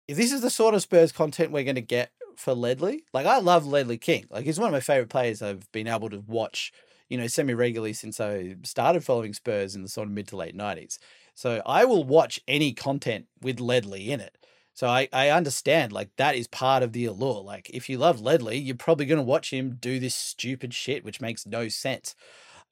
if 0.07 0.17
this 0.17 0.31
is 0.31 0.41
the 0.41 0.49
sort 0.49 0.73
of 0.73 0.81
Spurs 0.81 1.11
content 1.11 1.51
we're 1.51 1.63
going 1.63 1.75
to 1.75 1.81
get 1.81 2.11
for 2.35 2.53
Ledley, 2.53 3.05
like 3.13 3.25
I 3.25 3.39
love 3.39 3.65
Ledley 3.65 3.97
King. 3.97 4.25
Like 4.29 4.45
he's 4.45 4.59
one 4.59 4.67
of 4.67 4.73
my 4.73 4.79
favorite 4.79 5.09
players 5.09 5.41
I've 5.41 5.71
been 5.71 5.87
able 5.87 6.09
to 6.09 6.23
watch, 6.27 6.73
you 7.09 7.17
know, 7.17 7.27
semi 7.27 7.53
regularly 7.53 7.93
since 7.93 8.19
I 8.19 8.55
started 8.63 9.03
following 9.03 9.33
Spurs 9.33 9.75
in 9.75 9.83
the 9.83 9.89
sort 9.89 10.07
of 10.07 10.13
mid 10.13 10.27
to 10.29 10.37
late 10.37 10.57
90s. 10.57 10.97
So 11.35 11.61
I 11.65 11.85
will 11.85 12.03
watch 12.03 12.39
any 12.47 12.73
content 12.73 13.27
with 13.41 13.59
Ledley 13.59 14.11
in 14.11 14.19
it. 14.19 14.37
So 14.73 14.87
I, 14.87 15.07
I 15.13 15.29
understand 15.29 15.91
like 15.91 16.09
that 16.17 16.35
is 16.35 16.47
part 16.47 16.81
of 16.83 16.93
the 16.93 17.05
allure. 17.05 17.41
Like 17.41 17.69
if 17.69 17.89
you 17.89 17.97
love 17.97 18.21
Ledley, 18.21 18.57
you're 18.57 18.75
probably 18.75 19.05
going 19.05 19.19
to 19.19 19.23
watch 19.23 19.51
him 19.51 19.77
do 19.79 19.99
this 19.99 20.15
stupid 20.15 20.73
shit, 20.73 21.03
which 21.03 21.21
makes 21.21 21.45
no 21.45 21.67
sense. 21.67 22.15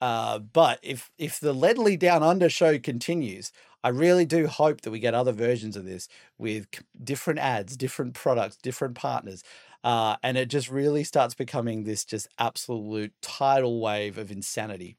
Uh, 0.02 0.40
but 0.40 0.80
if 0.82 1.12
if 1.18 1.40
the 1.40 1.54
Ledley 1.54 1.98
Down 1.98 2.24
Under 2.24 2.50
show 2.50 2.80
continues, 2.80 3.52
I 3.84 3.90
really 3.90 4.26
do 4.26 4.48
hope 4.48 4.82
that 4.82 4.92
we 4.92 5.00
get 5.00 5.14
other 5.14 5.32
versions 5.32 5.76
of 5.76 5.86
this 5.86 6.08
with 6.38 6.68
different 7.02 7.40
ads, 7.40 7.76
different 7.76 8.14
products, 8.14 8.58
different 8.58 8.96
partners, 8.96 9.44
uh, 9.84 10.16
and 10.24 10.38
it 10.38 10.50
just 10.50 10.70
really 10.70 11.04
starts 11.04 11.34
becoming 11.34 11.84
this 11.84 12.06
just 12.06 12.28
absolute 12.38 13.14
tidal 13.22 13.80
wave 13.82 14.18
of 14.18 14.32
insanity. 14.32 14.98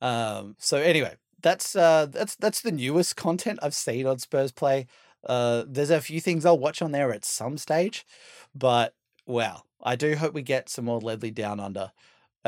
Um, 0.00 0.56
so 0.58 0.78
anyway, 0.78 1.16
that's 1.42 1.76
uh, 1.76 2.06
that's 2.06 2.36
that's 2.36 2.60
the 2.62 2.72
newest 2.72 3.16
content 3.16 3.58
I've 3.62 3.74
seen 3.74 4.06
on 4.06 4.18
Spurs 4.18 4.52
Play. 4.52 4.86
Uh, 5.26 5.64
there's 5.66 5.90
a 5.90 6.00
few 6.00 6.20
things 6.20 6.46
I'll 6.46 6.58
watch 6.58 6.80
on 6.80 6.92
there 6.92 7.12
at 7.12 7.24
some 7.24 7.58
stage, 7.58 8.06
but 8.54 8.94
wow, 9.26 9.62
I 9.82 9.96
do 9.96 10.16
hope 10.16 10.32
we 10.32 10.42
get 10.42 10.68
some 10.68 10.86
more 10.86 11.00
Ledley 11.00 11.30
Down 11.30 11.60
Under 11.60 11.92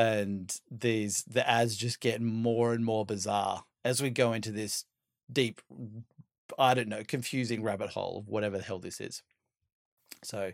and 0.01 0.59
these 0.71 1.23
the 1.27 1.47
ads 1.47 1.75
just 1.75 1.99
get 1.99 2.21
more 2.21 2.73
and 2.73 2.83
more 2.83 3.05
bizarre 3.05 3.65
as 3.85 4.01
we 4.01 4.09
go 4.09 4.33
into 4.33 4.51
this 4.51 4.85
deep 5.31 5.61
i 6.57 6.73
don't 6.73 6.87
know 6.87 7.03
confusing 7.07 7.61
rabbit 7.61 7.91
hole 7.91 8.17
of 8.17 8.27
whatever 8.27 8.57
the 8.57 8.63
hell 8.63 8.79
this 8.79 8.99
is. 8.99 9.21
So 10.23 10.53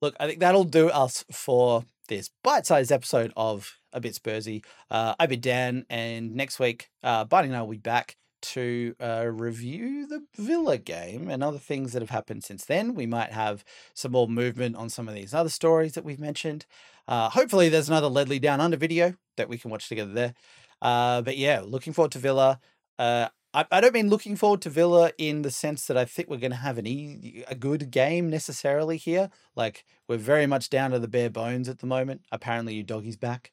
look 0.00 0.16
i 0.18 0.26
think 0.26 0.40
that'll 0.40 0.64
do 0.64 0.88
us 0.88 1.24
for 1.30 1.84
this 2.08 2.30
bite-sized 2.42 2.90
episode 2.90 3.30
of 3.36 3.76
a 3.92 4.00
bit 4.00 4.14
spursy. 4.14 4.64
Uh, 4.90 5.14
i've 5.20 5.28
been 5.28 5.40
dan 5.40 5.84
and 5.90 6.34
next 6.34 6.58
week 6.58 6.88
uh, 7.02 7.24
barney 7.26 7.48
and 7.48 7.56
i 7.56 7.60
will 7.60 7.72
be 7.72 7.76
back 7.78 8.16
to 8.40 8.94
uh, 9.00 9.26
review 9.26 10.06
the 10.06 10.24
Villa 10.36 10.78
game 10.78 11.28
and 11.28 11.42
other 11.42 11.58
things 11.58 11.92
that 11.92 12.02
have 12.02 12.10
happened 12.10 12.44
since 12.44 12.64
then. 12.64 12.94
We 12.94 13.06
might 13.06 13.32
have 13.32 13.64
some 13.94 14.12
more 14.12 14.28
movement 14.28 14.76
on 14.76 14.88
some 14.88 15.08
of 15.08 15.14
these 15.14 15.34
other 15.34 15.48
stories 15.48 15.92
that 15.92 16.04
we've 16.04 16.20
mentioned. 16.20 16.66
Uh, 17.06 17.30
hopefully, 17.30 17.68
there's 17.68 17.88
another 17.88 18.08
Ledley 18.08 18.38
Down 18.38 18.60
Under 18.60 18.76
video 18.76 19.14
that 19.36 19.48
we 19.48 19.58
can 19.58 19.70
watch 19.70 19.88
together 19.88 20.12
there. 20.12 20.34
Uh, 20.80 21.22
but 21.22 21.36
yeah, 21.36 21.62
looking 21.64 21.92
forward 21.92 22.12
to 22.12 22.18
Villa. 22.18 22.60
Uh, 22.98 23.28
I, 23.54 23.64
I 23.70 23.80
don't 23.80 23.94
mean 23.94 24.10
looking 24.10 24.36
forward 24.36 24.60
to 24.62 24.70
Villa 24.70 25.12
in 25.18 25.42
the 25.42 25.50
sense 25.50 25.86
that 25.86 25.96
I 25.96 26.04
think 26.04 26.28
we're 26.28 26.36
going 26.36 26.50
to 26.50 26.58
have 26.58 26.78
an 26.78 26.86
e- 26.86 27.44
a 27.48 27.54
good 27.54 27.90
game 27.90 28.28
necessarily 28.28 28.96
here. 28.96 29.30
Like 29.56 29.84
we're 30.06 30.18
very 30.18 30.46
much 30.46 30.70
down 30.70 30.90
to 30.90 30.98
the 30.98 31.08
bare 31.08 31.30
bones 31.30 31.68
at 31.68 31.78
the 31.78 31.86
moment. 31.86 32.22
Apparently, 32.30 32.82
Udogie's 32.82 33.16
back. 33.16 33.52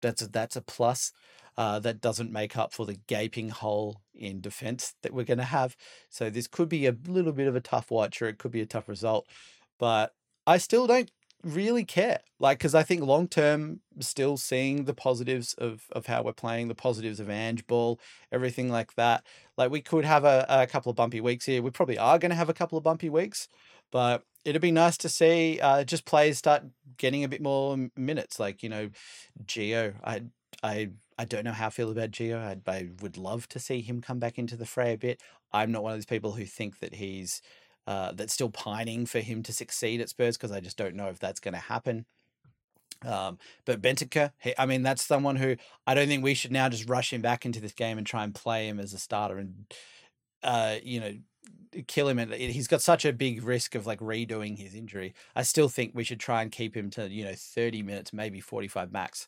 That's 0.00 0.22
a, 0.22 0.28
that's 0.28 0.56
a 0.56 0.60
plus 0.60 1.12
uh, 1.56 1.78
that 1.80 2.00
doesn't 2.00 2.32
make 2.32 2.56
up 2.56 2.72
for 2.72 2.86
the 2.86 2.98
gaping 3.06 3.50
hole 3.50 4.00
in 4.14 4.40
defense 4.40 4.94
that 5.02 5.12
we're 5.12 5.24
going 5.24 5.38
to 5.38 5.44
have. 5.44 5.76
So 6.10 6.30
this 6.30 6.46
could 6.46 6.68
be 6.68 6.86
a 6.86 6.96
little 7.06 7.32
bit 7.32 7.48
of 7.48 7.56
a 7.56 7.60
tough 7.60 7.90
watch, 7.90 8.20
or 8.20 8.26
it 8.26 8.38
could 8.38 8.50
be 8.50 8.60
a 8.60 8.66
tough 8.66 8.88
result. 8.88 9.26
But 9.78 10.14
I 10.46 10.58
still 10.58 10.86
don't 10.86 11.10
really 11.42 11.84
care, 11.84 12.20
like 12.40 12.58
because 12.58 12.74
I 12.74 12.82
think 12.82 13.02
long 13.02 13.28
term, 13.28 13.80
still 14.00 14.36
seeing 14.36 14.84
the 14.84 14.94
positives 14.94 15.54
of 15.54 15.84
of 15.92 16.06
how 16.06 16.22
we're 16.22 16.32
playing, 16.32 16.68
the 16.68 16.74
positives 16.74 17.20
of 17.20 17.30
Ange 17.30 17.66
ball, 17.66 18.00
everything 18.32 18.70
like 18.70 18.94
that. 18.94 19.24
Like 19.56 19.70
we 19.70 19.80
could 19.80 20.04
have 20.04 20.24
a, 20.24 20.46
a 20.48 20.66
couple 20.66 20.90
of 20.90 20.96
bumpy 20.96 21.20
weeks 21.20 21.46
here. 21.46 21.62
We 21.62 21.70
probably 21.70 21.98
are 21.98 22.18
going 22.18 22.30
to 22.30 22.36
have 22.36 22.48
a 22.48 22.54
couple 22.54 22.78
of 22.78 22.84
bumpy 22.84 23.10
weeks, 23.10 23.48
but 23.92 24.22
it'd 24.44 24.62
be 24.62 24.72
nice 24.72 24.96
to 24.98 25.08
see 25.08 25.60
uh, 25.60 25.84
just 25.84 26.04
players 26.04 26.38
start 26.38 26.64
getting 26.96 27.24
a 27.24 27.28
bit 27.28 27.42
more 27.42 27.76
minutes. 27.96 28.40
Like 28.40 28.62
you 28.62 28.68
know, 28.68 28.90
Gio, 29.44 29.94
I 30.02 30.22
I 30.62 30.90
I 31.18 31.24
don't 31.24 31.44
know 31.44 31.52
how 31.52 31.68
I 31.68 31.70
feel 31.70 31.90
about 31.90 32.10
Gio. 32.10 32.38
I, 32.38 32.70
I 32.70 32.88
would 33.00 33.16
love 33.16 33.48
to 33.50 33.60
see 33.60 33.80
him 33.80 34.00
come 34.00 34.18
back 34.18 34.38
into 34.38 34.56
the 34.56 34.66
fray 34.66 34.94
a 34.94 34.98
bit. 34.98 35.20
I'm 35.52 35.70
not 35.70 35.82
one 35.82 35.92
of 35.92 35.98
those 35.98 36.06
people 36.06 36.32
who 36.32 36.44
think 36.44 36.80
that 36.80 36.94
he's 36.94 37.40
uh, 37.86 38.12
that's 38.12 38.32
still 38.32 38.50
pining 38.50 39.06
for 39.06 39.20
him 39.20 39.42
to 39.44 39.52
succeed 39.52 40.00
at 40.00 40.08
Spurs 40.08 40.36
because 40.36 40.50
I 40.50 40.60
just 40.60 40.76
don't 40.76 40.96
know 40.96 41.08
if 41.08 41.18
that's 41.18 41.40
going 41.40 41.54
to 41.54 41.60
happen. 41.60 42.06
Um, 43.04 43.38
but 43.64 43.84
he, 44.40 44.54
I 44.58 44.66
mean, 44.66 44.82
that's 44.82 45.04
someone 45.04 45.36
who 45.36 45.56
I 45.86 45.94
don't 45.94 46.08
think 46.08 46.24
we 46.24 46.34
should 46.34 46.52
now 46.52 46.68
just 46.68 46.88
rush 46.88 47.12
him 47.12 47.20
back 47.20 47.44
into 47.44 47.60
this 47.60 47.72
game 47.72 47.98
and 47.98 48.06
try 48.06 48.24
and 48.24 48.34
play 48.34 48.66
him 48.66 48.80
as 48.80 48.94
a 48.94 48.98
starter 48.98 49.38
and, 49.38 49.66
uh, 50.42 50.76
you 50.82 51.00
know, 51.00 51.14
kill 51.86 52.08
him. 52.08 52.18
And 52.18 52.32
he's 52.32 52.68
got 52.68 52.80
such 52.80 53.04
a 53.04 53.12
big 53.12 53.44
risk 53.44 53.74
of 53.74 53.86
like 53.86 54.00
redoing 54.00 54.56
his 54.58 54.74
injury. 54.74 55.14
I 55.36 55.42
still 55.42 55.68
think 55.68 55.92
we 55.94 56.04
should 56.04 56.20
try 56.20 56.42
and 56.42 56.50
keep 56.50 56.74
him 56.74 56.88
to, 56.90 57.08
you 57.08 57.24
know, 57.24 57.34
30 57.36 57.82
minutes, 57.82 58.12
maybe 58.12 58.40
45 58.40 58.90
max 58.90 59.26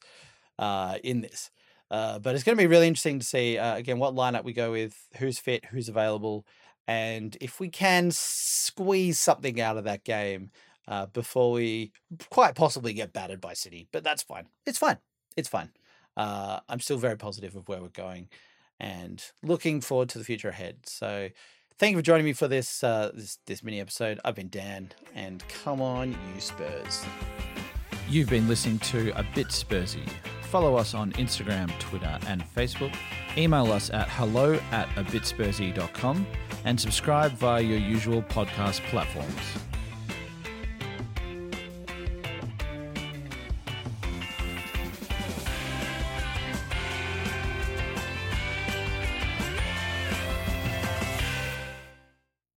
uh, 0.59 0.97
in 1.05 1.21
this. 1.21 1.51
Uh, 1.91 2.19
but 2.19 2.35
it's 2.35 2.45
going 2.45 2.57
to 2.57 2.63
be 2.63 2.67
really 2.67 2.89
interesting 2.89 3.19
to 3.19 3.25
see 3.25 3.59
uh, 3.59 3.77
again 3.77 3.99
what 3.99 4.15
lineup 4.15 4.45
we 4.45 4.53
go 4.53 4.73
with, 4.73 4.97
who's 5.19 5.39
fit, 5.39 5.67
who's 5.67 5.89
available, 5.89 6.45
and 6.89 7.37
if 7.41 7.61
we 7.61 7.69
can 7.69 8.11
squeeze 8.11 9.19
something 9.19 9.61
out 9.61 9.77
of 9.77 9.85
that 9.85 10.05
game 10.05 10.51
uh, 10.89 11.07
before 11.07 11.53
we 11.53 11.93
quite 12.31 12.55
possibly 12.55 12.93
get 12.93 13.13
battered 13.13 13.41
by 13.41 13.55
City. 13.55 13.89
But 13.93 14.05
that's 14.05 14.23
fine. 14.23 14.47
It's 14.67 14.79
fine. 14.79 14.99
It's 15.37 15.49
fine. 15.49 15.71
Uh, 16.17 16.61
I'm 16.69 16.81
still 16.81 16.99
very 16.99 17.17
positive 17.17 17.55
of 17.55 17.69
where 17.69 17.81
we're 17.81 17.89
going, 17.89 18.29
and 18.81 19.23
looking 19.43 19.81
forward 19.81 20.09
to 20.11 20.19
the 20.19 20.25
future 20.25 20.49
ahead. 20.49 20.79
So. 20.85 21.31
Thank 21.79 21.91
you 21.91 21.99
for 21.99 22.03
joining 22.03 22.25
me 22.25 22.33
for 22.33 22.49
this 22.49 22.83
uh, 22.83 23.11
this 23.13 23.39
this 23.45 23.63
mini 23.63 23.81
episode. 23.81 24.19
I've 24.25 24.35
been 24.35 24.49
Dan, 24.49 24.93
and 25.15 25.45
come 25.63 25.83
on, 25.83 26.17
you 26.35 26.41
Spurs! 26.41 27.05
You've 28.09 28.31
been 28.31 28.47
listening 28.47 28.79
to 28.81 29.11
A 29.19 29.25
Bit 29.35 29.49
Spursy. 29.49 30.09
Follow 30.43 30.77
us 30.77 30.95
on 30.95 31.11
Instagram, 31.15 31.77
Twitter, 31.81 32.19
and 32.29 32.45
Facebook. 32.55 32.95
Email 33.37 33.73
us 33.73 33.91
at 33.91 34.09
hello 34.11 34.61
at 34.71 34.89
abitspursy.com 34.91 36.25
and 36.65 36.81
subscribe 36.81 37.33
via 37.33 37.61
your 37.61 37.79
usual 37.79 38.23
podcast 38.23 38.81
platforms. 38.91 39.41